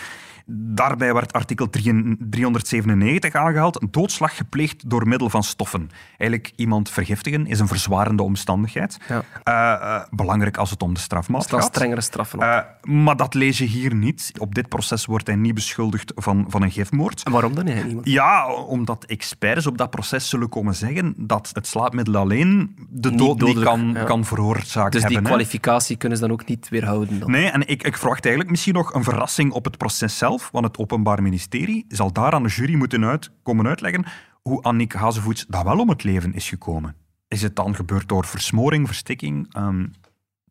Daarbij 0.50 1.14
werd 1.14 1.32
artikel 1.32 1.70
397 1.70 3.34
aangehaald. 3.34 3.82
Een 3.82 3.88
doodslag 3.90 4.36
gepleegd 4.36 4.90
door 4.90 5.08
middel 5.08 5.30
van 5.30 5.42
stoffen. 5.42 5.90
Eigenlijk 6.18 6.52
iemand 6.56 6.90
vergiftigen 6.90 7.46
is 7.46 7.60
een 7.60 7.68
verzwarende 7.68 8.22
omstandigheid. 8.22 8.98
Ja. 9.08 9.22
Uh, 9.44 10.04
belangrijk 10.10 10.56
als 10.56 10.70
het 10.70 10.82
om 10.82 10.94
de 10.94 11.00
strafmaat 11.00 11.48
gaat. 11.48 11.64
strengere 11.64 12.00
straffen 12.00 12.38
uh, 12.38 12.58
maar 12.82 13.16
dat 13.16 13.34
lees 13.34 13.58
je 13.58 13.64
hier 13.64 13.94
niet. 13.94 14.32
Op 14.38 14.54
dit 14.54 14.68
proces 14.68 15.04
wordt 15.04 15.26
hij 15.26 15.36
niet 15.36 15.54
beschuldigd 15.54 16.12
van, 16.14 16.44
van 16.48 16.62
een 16.62 16.70
gifmoord. 16.70 17.22
En 17.22 17.32
waarom 17.32 17.54
dan 17.54 17.64
niet? 17.64 17.98
Ja, 18.02 18.52
omdat 18.52 19.04
experts 19.04 19.66
op 19.66 19.78
dat 19.78 19.90
proces 19.90 20.28
zullen 20.28 20.48
komen 20.48 20.74
zeggen 20.74 21.14
dat 21.16 21.50
het 21.52 21.66
slaapmiddel 21.66 22.16
alleen 22.16 22.76
de 22.88 23.14
dood 23.14 23.40
niet, 23.40 23.54
niet 23.54 23.64
kan, 23.64 23.90
ja. 23.94 24.04
kan 24.04 24.24
veroorzaken 24.24 24.90
Dus 24.90 25.00
hebben, 25.00 25.20
die 25.20 25.28
kwalificatie 25.28 25.92
hè? 25.92 26.00
kunnen 26.00 26.18
ze 26.18 26.24
dan 26.24 26.32
ook 26.32 26.46
niet 26.46 26.68
weerhouden? 26.68 27.18
Dan. 27.18 27.30
Nee, 27.30 27.50
en 27.50 27.68
ik, 27.68 27.82
ik 27.82 27.96
verwacht 27.96 28.24
eigenlijk 28.24 28.50
misschien 28.50 28.74
nog 28.74 28.94
een 28.94 29.04
verrassing 29.04 29.52
op 29.52 29.64
het 29.64 29.76
proces 29.76 30.18
zelf 30.18 30.37
want 30.50 30.64
het 30.64 30.78
Openbaar 30.78 31.22
Ministerie 31.22 31.84
zal 31.88 32.12
daar 32.12 32.32
aan 32.32 32.42
de 32.42 32.48
jury 32.48 32.74
moeten 32.74 33.04
uit, 33.04 33.30
komen 33.42 33.66
uitleggen 33.66 34.04
hoe 34.42 34.62
Annick 34.62 34.92
Hazevoets 34.92 35.46
dat 35.48 35.64
wel 35.64 35.78
om 35.78 35.88
het 35.88 36.04
leven 36.04 36.34
is 36.34 36.48
gekomen. 36.48 36.94
Is 37.28 37.42
het 37.42 37.56
dan 37.56 37.74
gebeurd 37.74 38.08
door 38.08 38.26
versmoring, 38.26 38.86
verstikking? 38.86 39.56
Um, 39.56 39.92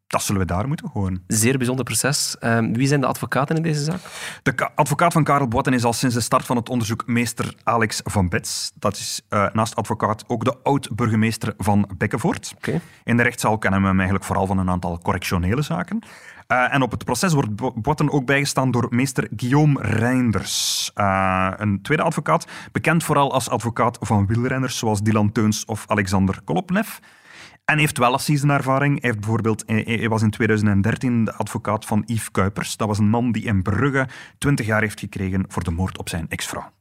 dat 0.07 0.23
zullen 0.23 0.41
we 0.41 0.47
daar 0.47 0.67
moeten 0.67 0.89
horen. 0.93 1.23
Zeer 1.27 1.57
bijzonder 1.57 1.85
proces. 1.85 2.35
Um, 2.39 2.73
wie 2.73 2.87
zijn 2.87 3.01
de 3.01 3.07
advocaten 3.07 3.55
in 3.55 3.61
deze 3.61 3.83
zaak? 3.83 3.99
De 4.43 4.69
advocaat 4.75 5.13
van 5.13 5.23
Karel 5.23 5.47
Botten 5.47 5.73
is 5.73 5.83
al 5.83 5.93
sinds 5.93 6.15
de 6.15 6.21
start 6.21 6.45
van 6.45 6.55
het 6.55 6.69
onderzoek 6.69 7.07
meester 7.07 7.55
Alex 7.63 8.01
van 8.03 8.29
Bets. 8.29 8.71
Dat 8.75 8.95
is 8.95 9.21
uh, 9.29 9.47
naast 9.53 9.75
advocaat 9.75 10.23
ook 10.27 10.43
de 10.43 10.57
oud-burgemeester 10.63 11.53
van 11.57 11.89
Bekkenvoort. 11.97 12.53
Okay. 12.57 12.81
In 13.03 13.17
de 13.17 13.23
rechtszaal 13.23 13.57
kennen 13.57 13.81
we 13.81 13.87
hem 13.87 13.95
eigenlijk 13.95 14.25
vooral 14.25 14.45
van 14.45 14.57
een 14.57 14.69
aantal 14.69 14.99
correctionele 14.99 15.61
zaken. 15.61 16.03
Uh, 16.47 16.73
en 16.73 16.81
op 16.81 16.91
het 16.91 17.05
proces 17.05 17.33
wordt 17.33 17.81
Botten 17.81 18.11
ook 18.11 18.25
bijgestaan 18.25 18.71
door 18.71 18.87
meester 18.89 19.27
Guillaume 19.35 19.81
Reinders. 19.81 20.91
Uh, 20.95 21.51
een 21.57 21.81
tweede 21.81 22.03
advocaat, 22.03 22.47
bekend 22.71 23.03
vooral 23.03 23.33
als 23.33 23.49
advocaat 23.49 23.97
van 24.01 24.27
wielrenners 24.27 24.77
zoals 24.77 25.01
Dylan 25.01 25.31
Teuns 25.31 25.65
of 25.65 25.85
Alexander 25.87 26.41
Kolopnev. 26.43 26.97
En 27.65 27.77
heeft 27.77 27.97
wel 27.97 28.13
assisenervaring. 28.13 29.01
Hij, 29.01 29.09
heeft 29.09 29.19
bijvoorbeeld, 29.19 29.63
hij 29.65 30.09
was 30.09 30.21
in 30.21 30.29
2013 30.29 31.25
de 31.25 31.33
advocaat 31.33 31.85
van 31.85 32.03
Yves 32.05 32.31
Kuipers. 32.31 32.77
Dat 32.77 32.87
was 32.87 32.97
een 32.97 33.09
man 33.09 33.31
die 33.31 33.43
in 33.43 33.61
Brugge 33.61 34.07
20 34.37 34.65
jaar 34.65 34.81
heeft 34.81 34.99
gekregen 34.99 35.45
voor 35.47 35.63
de 35.63 35.71
moord 35.71 35.97
op 35.97 36.09
zijn 36.09 36.25
ex-vrouw. 36.29 36.71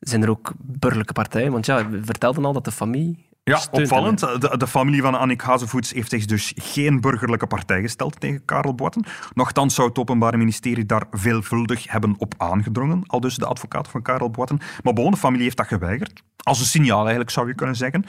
Zijn 0.00 0.22
er 0.22 0.30
ook 0.30 0.52
burgerlijke 0.58 1.12
partijen? 1.12 1.52
Want 1.52 1.66
ja, 1.66 1.88
we 1.88 2.04
vertelden 2.04 2.44
al 2.44 2.52
dat 2.52 2.64
de 2.64 2.72
familie 2.72 3.26
ja, 3.44 3.62
opvallend. 3.70 4.20
De, 4.20 4.54
de, 4.56 4.66
familie 4.66 5.02
van 5.02 5.14
Annick 5.14 5.40
Hazevoets 5.40 5.92
heeft 5.92 6.10
zich 6.10 6.24
dus 6.24 6.52
geen 6.56 7.00
burgerlijke 7.00 7.46
partij 7.46 7.80
gesteld 7.80 8.20
tegen 8.20 8.44
Karel 8.44 8.74
Botten. 8.74 9.04
Nochtans 9.34 9.74
zou 9.74 9.88
het 9.88 9.98
Openbaar 9.98 10.38
Ministerie 10.38 10.86
daar 10.86 11.06
veelvuldig 11.10 11.90
hebben 11.90 12.14
op 12.18 12.34
aangedrongen, 12.36 13.02
al 13.06 13.20
dus 13.20 13.36
de 13.36 13.46
advocaat 13.46 13.88
van 13.88 14.02
Karel 14.02 14.30
Botten. 14.30 14.58
Maar 14.82 14.92
bon, 14.92 15.10
de 15.10 15.16
familie 15.16 15.44
heeft 15.44 15.56
dat 15.56 15.66
geweigerd. 15.66 16.22
Als 16.36 16.60
een 16.60 16.66
signaal 16.66 17.00
eigenlijk, 17.00 17.30
zou 17.30 17.48
je 17.48 17.54
kunnen 17.54 17.76
zeggen. 17.76 18.04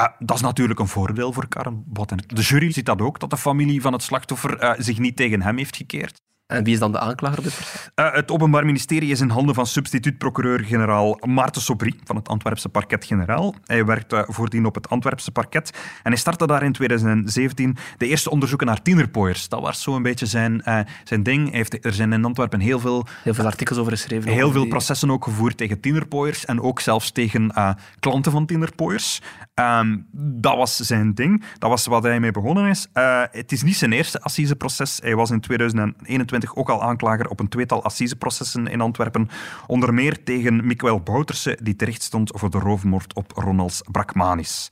Uh, 0.00 0.06
dat 0.18 0.36
is 0.36 0.42
natuurlijk 0.42 0.80
een 0.80 0.88
voordeel 0.88 1.32
voor 1.32 1.48
Karel 1.48 1.82
Botten. 1.86 2.18
De 2.26 2.42
jury 2.42 2.72
ziet 2.72 2.86
dat 2.86 3.00
ook, 3.00 3.20
dat 3.20 3.30
de 3.30 3.36
familie 3.36 3.80
van 3.80 3.92
het 3.92 4.02
slachtoffer 4.02 4.62
uh, 4.62 4.72
zich 4.78 4.98
niet 4.98 5.16
tegen 5.16 5.42
hem 5.42 5.56
heeft 5.56 5.76
gekeerd. 5.76 6.20
En 6.50 6.64
wie 6.64 6.72
is 6.72 6.78
dan 6.78 6.92
de 6.92 6.98
aanklager 6.98 7.38
op 7.38 7.44
dit? 7.44 7.90
Uh, 7.96 8.12
het 8.12 8.30
Openbaar 8.30 8.64
Ministerie 8.64 9.10
is 9.10 9.20
in 9.20 9.28
handen 9.28 9.54
van 9.54 9.66
substituut-procureur-generaal 9.66 11.18
Maarten 11.26 11.62
Sobry 11.62 11.94
van 12.04 12.16
het 12.16 12.28
Antwerpse 12.28 12.68
parket-generaal. 12.68 13.54
Hij 13.64 13.84
werkt 13.84 14.12
uh, 14.12 14.22
voordien 14.26 14.66
op 14.66 14.74
het 14.74 14.88
Antwerpse 14.88 15.30
parket 15.30 15.70
en 16.02 16.10
hij 16.10 16.16
startte 16.20 16.46
daar 16.46 16.62
in 16.62 16.72
2017 16.72 17.76
de 17.96 18.06
eerste 18.06 18.30
onderzoeken 18.30 18.66
naar 18.66 18.82
tienerpooiers. 18.82 19.48
Dat 19.48 19.60
was 19.60 19.82
zo 19.82 19.96
een 19.96 20.02
beetje 20.02 20.26
zijn, 20.26 20.62
uh, 20.64 20.78
zijn 21.04 21.22
ding. 21.22 21.48
Hij 21.48 21.56
heeft, 21.56 21.84
er 21.84 21.92
zijn 21.92 22.12
in 22.12 22.24
Antwerpen 22.24 22.60
heel 22.60 22.80
veel... 22.80 23.06
Heel 23.22 23.34
veel 23.34 23.46
artikels 23.46 23.78
over 23.78 23.92
geschreven. 23.92 24.30
Heel 24.30 24.50
veel 24.50 24.60
die... 24.60 24.70
processen 24.70 25.10
ook 25.10 25.24
gevoerd 25.24 25.56
tegen 25.56 25.80
tienerpooiers 25.80 26.44
en 26.44 26.60
ook 26.60 26.80
zelfs 26.80 27.10
tegen 27.10 27.52
klanten 27.98 28.32
van 28.32 28.46
tienerpooiers. 28.46 29.20
Um, 29.60 30.06
dat 30.12 30.56
was 30.56 30.76
zijn 30.76 31.14
ding. 31.14 31.44
Dat 31.58 31.70
was 31.70 31.86
wat 31.86 32.02
hij 32.02 32.20
mee 32.20 32.30
begonnen 32.30 32.66
is. 32.66 32.86
het 33.30 33.52
is 33.52 33.62
niet 33.62 33.76
zijn 33.76 33.92
eerste 33.92 34.20
assiseproces. 34.20 34.98
Hij 35.02 35.14
was 35.14 35.30
in 35.30 35.40
2021 35.40 36.56
ook 36.56 36.68
al 36.68 36.82
aanklager 36.82 37.28
op 37.28 37.40
een 37.40 37.48
tweetal 37.48 37.84
assiseprocessen 37.84 38.66
in 38.66 38.80
Antwerpen. 38.80 39.28
Onder 39.66 39.94
meer 39.94 40.24
tegen 40.24 40.66
Mikkel 40.66 41.00
Bouterse, 41.00 41.58
die 41.62 41.76
terecht 41.76 42.02
stond 42.02 42.30
voor 42.34 42.50
de 42.50 42.58
roofmoord 42.58 43.14
op 43.14 43.32
Ronalds 43.32 43.82
Brakmanis. 43.90 44.70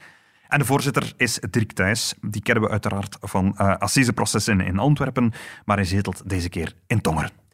En 0.48 0.58
de 0.58 0.64
voorzitter 0.64 1.12
is 1.16 1.38
Dirk 1.50 1.72
Thijs. 1.72 2.14
Die 2.20 2.42
kennen 2.42 2.64
we 2.64 2.70
uiteraard 2.70 3.16
van 3.20 3.54
uh, 3.58 3.76
assiseprocessen 3.76 4.60
in 4.60 4.78
Antwerpen, 4.78 5.32
maar 5.64 5.76
hij 5.76 5.86
zetelt 5.86 6.22
deze 6.28 6.48
keer 6.48 6.74
in 6.86 7.00
Tongeren. 7.00 7.47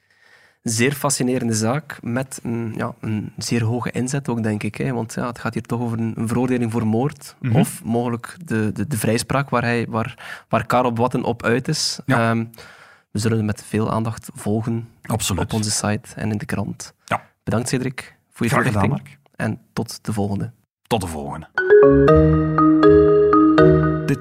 Zeer 0.64 0.92
fascinerende 0.92 1.54
zaak, 1.54 1.98
met 2.02 2.40
een, 2.42 2.74
ja, 2.76 2.94
een 3.00 3.32
zeer 3.36 3.62
hoge 3.62 3.90
inzet 3.90 4.28
ook, 4.28 4.42
denk 4.42 4.62
ik. 4.62 4.74
Hè? 4.74 4.92
Want 4.92 5.14
ja, 5.14 5.26
het 5.26 5.38
gaat 5.38 5.54
hier 5.54 5.62
toch 5.62 5.80
over 5.80 5.98
een, 5.98 6.12
een 6.16 6.28
veroordeling 6.28 6.72
voor 6.72 6.86
moord, 6.86 7.36
mm 7.40 7.50
-hmm. 7.50 7.60
of 7.60 7.84
mogelijk 7.84 8.36
de, 8.44 8.72
de, 8.72 8.86
de, 8.86 8.96
vrijspraak 8.96 9.50
waar, 9.50 9.62
hij, 9.62 9.86
waar, 9.88 10.44
waar 10.48 10.66
Karel 10.66 10.94
Watten 10.94 11.22
op 11.22 11.42
uit 11.42 11.68
is. 11.68 11.98
Ja. 12.06 12.30
Um, 12.30 12.50
we 13.10 13.18
zullen 13.18 13.36
het 13.36 13.46
met 13.46 13.64
veel 13.64 13.90
aandacht 13.90 14.30
volgen 14.34 14.88
Absoluut. 15.02 15.42
op 15.42 15.52
onze 15.52 15.70
site 15.70 16.14
en 16.14 16.30
in 16.30 16.38
de 16.38 16.46
krant. 16.46 16.94
Ja. 17.04 17.22
Bedankt 17.42 17.68
Cedric 17.68 18.16
voor 18.30 18.46
je 18.46 18.52
toelichting. 18.52 18.82
gedaan, 18.82 19.16
En 19.36 19.60
tot 19.72 20.04
de 20.04 20.12
volgende. 20.12 20.52
Tot 20.86 21.00
de 21.00 21.06
volgende. 21.06 22.62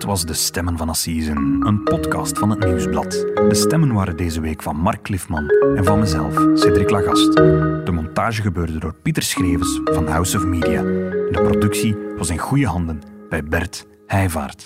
Dit 0.04 0.12
was 0.12 0.26
De 0.26 0.34
Stemmen 0.34 0.78
van 0.78 0.90
Assisen, 0.90 1.60
een 1.60 1.84
podcast 1.84 2.38
van 2.38 2.50
het 2.50 2.66
Nieuwsblad. 2.66 3.12
De 3.12 3.56
stemmen 3.56 3.94
waren 3.94 4.18
deze 4.18 4.42
week 4.42 4.62
van 4.62 4.76
Mark 4.76 5.02
Cliffman 5.02 5.50
en 5.76 5.84
van 5.84 6.00
mezelf, 6.00 6.34
Cedric 6.54 6.90
Lagast. 6.90 7.36
De 7.36 7.92
montage 7.92 8.42
gebeurde 8.42 8.80
door 8.80 8.94
Pieter 9.02 9.24
Schrevens 9.24 9.80
van 9.84 10.08
House 10.08 10.38
of 10.38 10.46
Media. 10.46 10.82
De 10.82 11.40
productie 11.44 11.96
was 12.18 12.30
in 12.30 12.38
goede 12.38 12.68
handen 12.68 13.02
bij 13.30 13.44
Bert 13.44 13.86
Heijvaart. 14.06 14.66